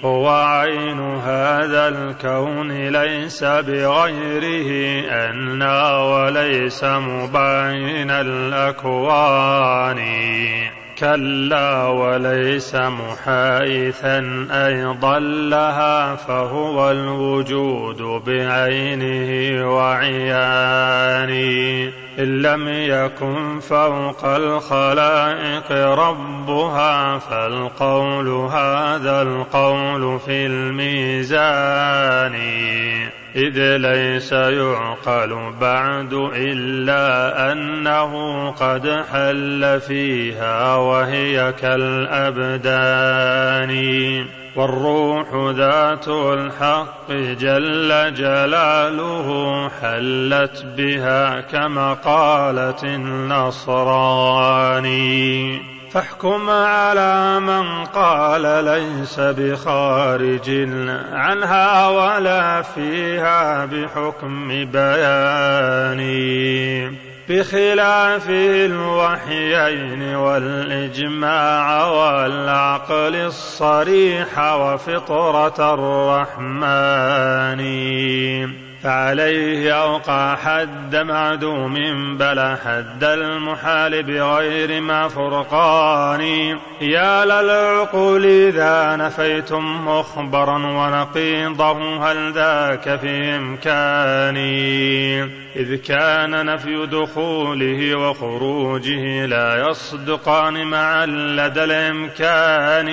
[0.05, 4.71] هو عين هذا الكون ليس بغيره
[5.11, 10.01] أنا وليس مباين الأكوان.
[10.99, 21.37] كلا وليس محايثا أيضا لها فهو الوجود بعينه وعيانه.
[22.19, 32.37] إن لم يكن فوق الخلائق ربها فالقول هذا القول في الميزان.
[33.37, 42.67] إذ ليس يعقل بعد إلا أنه قد حل فيها وهي كالأبدان.
[44.57, 53.67] والروح ذات الحق جل جلاله حلت بها كمقالة النصراني.
[55.91, 60.51] فاحكم على من قال ليس بخارج
[61.13, 66.27] عنها ولا فيها بحكم بياني
[67.29, 77.61] بخلاف الوحيين والإجماع والعقل الصريح وفطرة الرحمن.
[78.87, 81.75] فعليه أوقع حد معدوم
[82.17, 86.21] بلا حد المحال بغير ما فرقان
[86.81, 95.23] يا للعقول إذا نفيتم مخبرا ونقيضه هل ذاك في إمكاني؟
[95.57, 102.89] إذ كان نفي دخوله وخروجه لا يصدقان معا لدى الإمكان.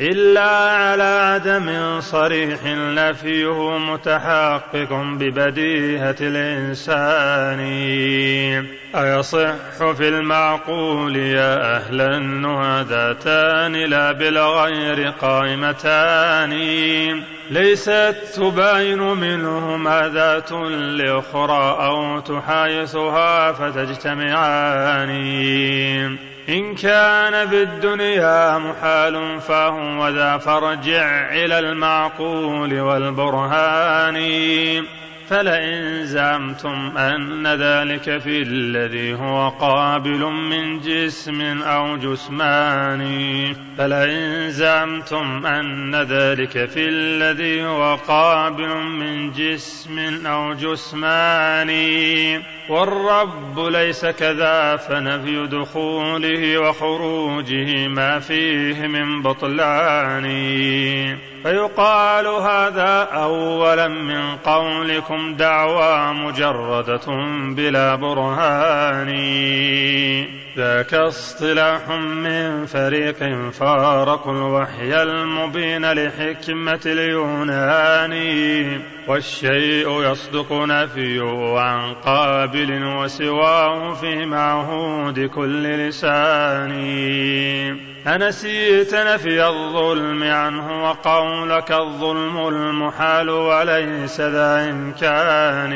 [0.00, 7.60] إلا على عدم صريح نفيه متحقق ببديهة الإنسان.
[8.94, 12.84] أيصح في المعقول يا أهل النهى
[13.86, 16.52] لا بالغير قائمتان.
[17.50, 25.12] ليست تباين منهما ذات لأخرى أو تحايثها فتجتمعان.
[26.48, 34.16] إن كان بالدنيا محال فهو ذا فرجع إلى المعقول والبرهان.
[35.28, 43.02] فلئن زعمتم أن ذلك في الذي هو قابل من جسم أو جسمان.
[43.78, 51.70] فلئن زعمتم أن ذلك في الذي هو قابل من جسم أو جسمان
[52.68, 60.26] والرب ليس كذا فنفي دخوله وخروجه ما فيه من بطلان
[61.42, 67.06] فيقال هذا أولا من قولكم دعوى مجردة
[67.56, 69.08] بلا برهان
[70.56, 78.12] ذاك اصطلاح من فريق فارقوا الوحي المبين لحكمة اليونان.
[79.08, 86.72] والشيء يصدق نفيه عن قابل وسواه في معهود كل لسان.
[88.06, 95.72] أنسيت نفي الظلم عنه وقولك الظلم المحال وليس ذا إمكان.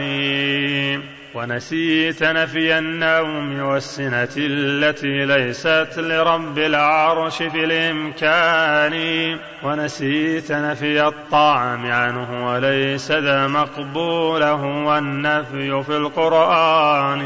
[1.37, 8.95] ونسيت نفي النوم والسنة التي ليست لرب العرش في الإمكان.
[9.63, 17.23] ونسيت نفي الطعام عنه وليس ذا مقبوله والنفي في القرآن.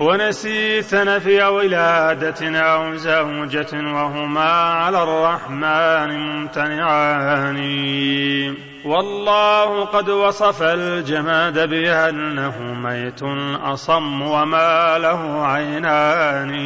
[0.00, 7.56] ونسيت نفي ولادة أو زوجة وهما على الرحمن ممتنعان.
[8.86, 13.22] والله قد وصف الجماد بأنه ميت
[13.62, 16.56] أصم وما له عينان.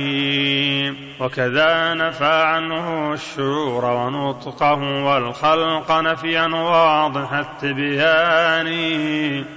[1.20, 8.68] وكذا نفى عنه الشعور ونطقه والخلق نفيا واضح التبيان.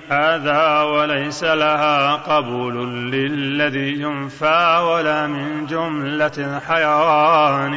[0.09, 7.73] هذا وليس لها قبول للذي ينفى ولا من جملة الحيوان.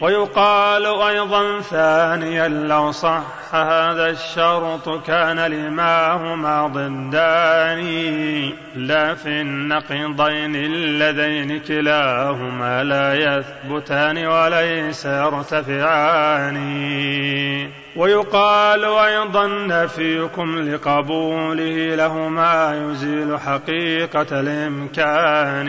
[0.00, 7.80] ويقال أيضا ثانيا لو صح هذا الشرط كان لما هما ضدان
[8.74, 16.58] لا في النقيضين اللذين كلاهما لا يثبتان وليس يرتفعان.
[17.96, 25.68] ويقال أيضا نفيكم لقبوله له ما يزيل حقيقة الإمكان.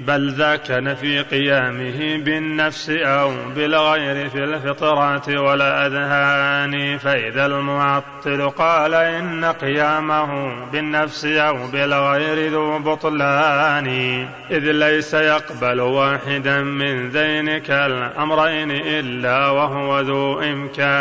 [0.00, 10.54] بل ذاك نفي قيامه بالنفس أو بالغير في الفطرات والأذهان فإذا المعطل قال إن قيامه
[10.72, 13.88] بالنفس أو بالغير ذو بطلان.
[14.50, 20.95] إذ ليس يقبل واحدا من ذينك الأمرين إلا وهو ذو إمكان.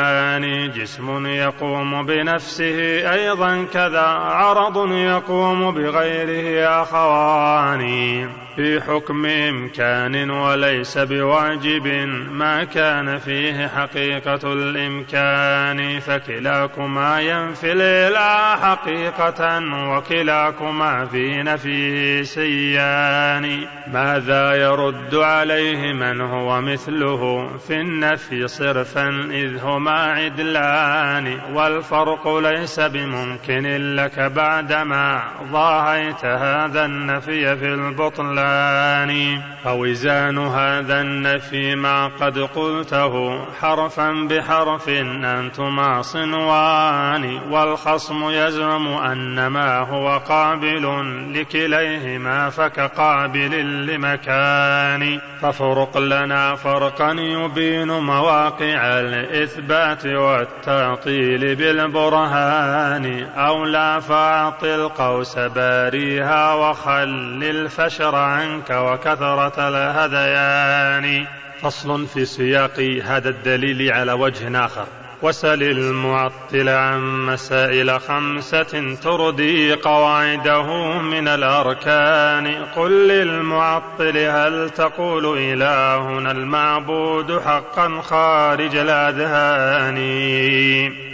[0.67, 11.87] جسم يقوم بنفسه أيضا كذا عرض يقوم بغيره أخوان في حكم إمكان وليس بواجب
[12.31, 15.99] ما كان فيه حقيقة الإمكان.
[15.99, 27.73] فكلاكما ينفي الإله حقيقة وكلاكما في نفيه سيان ماذا يرد عليه من هو مثله في
[27.73, 38.44] النفي صرفا إذ هما عدلان؟ والفرق ليس بممكن لك بعدما ضاهيت هذا النفي في البطلان.
[38.45, 39.41] القرآن.
[39.63, 50.17] فوزان هذا النفي ما قد قلته حرفا بحرف أنتما صنوان والخصم يزعم أن ما هو
[50.17, 50.85] قابل
[51.33, 55.19] لكليهما فكقابل لمكان.
[55.41, 63.27] ففرق لنا فرقا يبين مواقع الإثبات والتعطيل بالبرهان.
[63.35, 71.25] أو لا فاعطل قوس باريها وخل الفشر عنك وكثرة الهذيان.
[71.61, 74.85] فصل في سياق هذا الدليل على وجه آخر.
[75.21, 82.65] وسل المعطل عن مسائل خمسة تردي قواعده من الأركان.
[82.75, 89.97] قل للمعطل هل تقول إلهنا المعبود حقا خارج الأذهان؟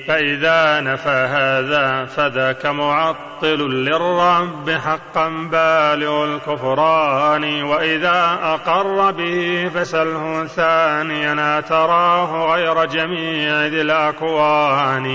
[0.08, 12.54] فإذا نفى هذا فذاك معطل للرب حقا بالغ الكفران وإذا أقر به فسله ثانيا تراه
[12.54, 15.06] غير جميع ذي الأكوان.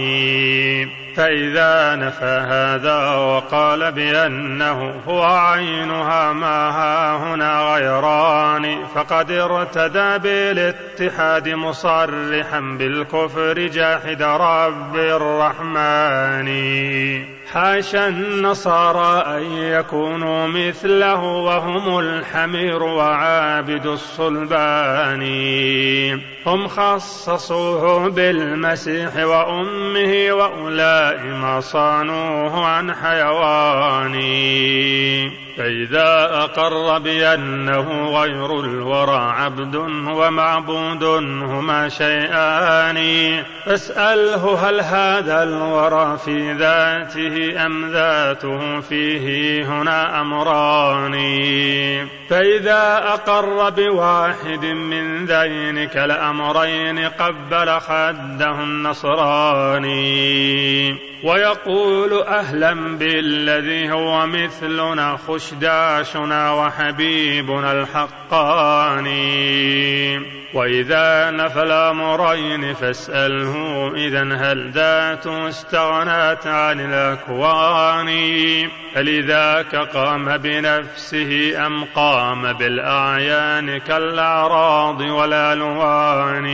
[1.17, 12.61] فإذا نفى هذا وقال بأنه هو عينها ما ها هنا غيران فقد ارتدى بالاتحاد مصرحا
[12.61, 16.47] بالكفر جاحد رب الرحمن.
[17.53, 25.23] حاشا النصارى أن يكونوا مثله وهم الحمير وعابد الصلبان.
[26.47, 34.17] هم خصصوه بالمسيح وأمه وأولئك ما صانوه عن حيوان.
[35.57, 39.77] فإذا أقر بأنه غير الورى عبد
[40.07, 41.05] ومعبود
[41.43, 42.99] هما شيئان
[43.65, 51.17] فاسأله هل هذا الورى في ذاته أم ذاته فيه هنا أمران.
[52.31, 59.97] فإذا أقر بواحد من ذينك الأمرين قبل خده النصراني
[61.27, 69.17] ويقول أهلا بالذي هو مثلنا خشداشنا وحبيبنا الحقاني.
[70.55, 78.09] وإذا نفى الأمرين فاسأله إذا هل ذات استغنت عن الأكوان؟
[78.95, 86.47] فلذاك قام بنفسه أم قام بالأعيان كالأعراض والألوان؟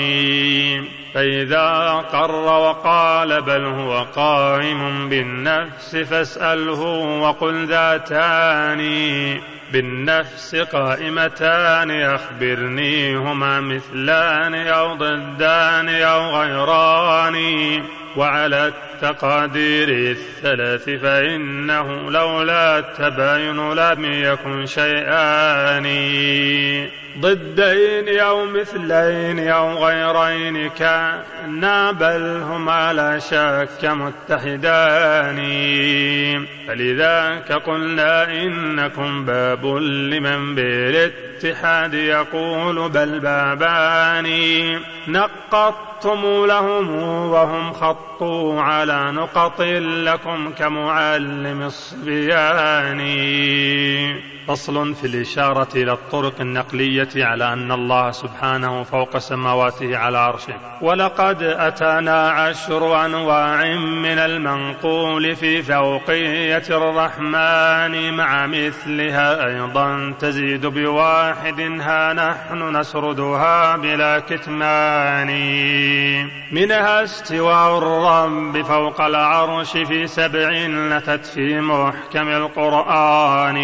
[1.14, 6.82] فإذا قر وقال بل هو قائم بالنفس فاسأله
[7.20, 8.80] وقل ذاتان
[9.72, 17.36] بالنفس قائمتان أخبرني هما مثلان أو ضدان أو غيران
[18.16, 18.72] وعلى
[19.02, 25.86] التقادير الثلاث فإنه لولا التباين لم يكن شيئان.
[27.20, 35.38] ضدين أو مثلين أو غيرين كانا بل هما لا شك متحدان.
[36.68, 44.28] فلذاك قلنا إنكم باب لمن بالاتحاد يقول بل بابان.
[45.08, 53.00] نقضتم لهم وهم خطوا على نقط لكم كمعلم الصبيان.
[54.48, 60.54] فصل في الإشارة إلى الطرق النقلية على أن الله سبحانه فوق سماواته على عرشه.
[60.80, 72.12] ولقد أتانا عشر أنواع من المنقول في فوقية الرحمن مع مثلها أيضا تزيد بواحد ها
[72.12, 75.30] نحن نسردها بلا كتمان.
[76.52, 83.56] منها استواء الرب فوق العرش في سبع نتت في محكم القرآن.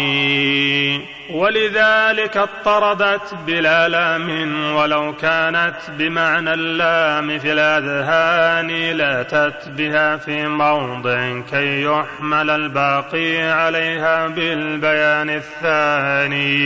[1.29, 4.29] ولذلك اضطردت بلا لام
[4.75, 8.67] ولو كانت بمعنى اللام في الأذهان
[8.97, 16.59] لاتت بها في موضع كي يحمل الباقي عليها بالبيان الثاني.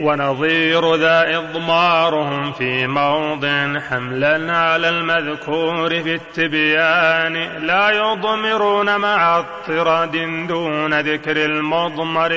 [0.00, 7.66] ونظير ذا إضمارهم في موضع حملا على المذكور في التبيان.
[7.66, 10.16] لا يضمرون مع اضطراد
[10.48, 12.32] دون ذكر المضمر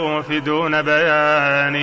[0.00, 1.76] المحذوف دون بيان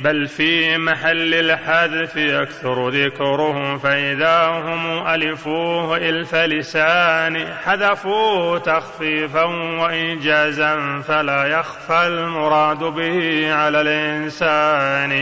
[0.00, 9.44] بل في محل الحذف يكثر ذكره فإذا هم ألفوه إلف لسان حذفوا تخفيفا
[9.80, 15.12] وإيجازا فلا يخفى المراد به على الإنسان.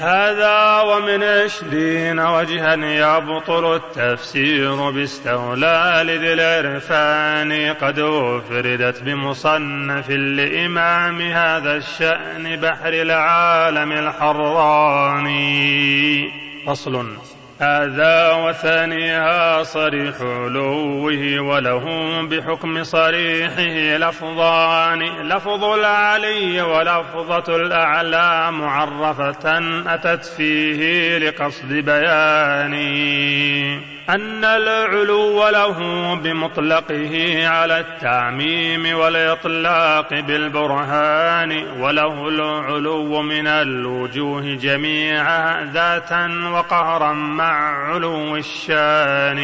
[0.00, 7.74] هذا ومن عشرين وجها يبطل التفسير باستولى لذي العرفان.
[7.74, 15.44] قد أفردت بمصنف لإمام هذا الشأن بحر العالم الحراني.
[16.66, 17.16] فصل.
[17.60, 21.84] هذا وثانيها صريح علوه وله
[22.22, 29.58] بحكم صريحه لفظان لفظ العلي ولفظة الأعلى معرفة
[29.94, 32.74] أتت فيه لقصد بيان
[34.10, 35.78] أن العلو له
[36.14, 49.38] بمطلقه على التعميم والإطلاق بالبرهان وله العلو من الوجوه جميعها ذاتا وقهرا مع علو الشان.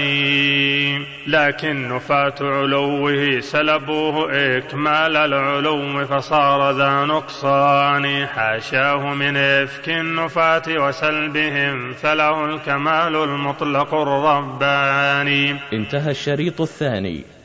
[1.26, 8.26] لكن نفاة علوه سلبوه إكمال العلو فصار ذا نقصان.
[8.26, 17.39] حاشاه من إفك النفاة وسلبهم فله الكمال المطلق الرب الرباني انتهى الشريط الثاني.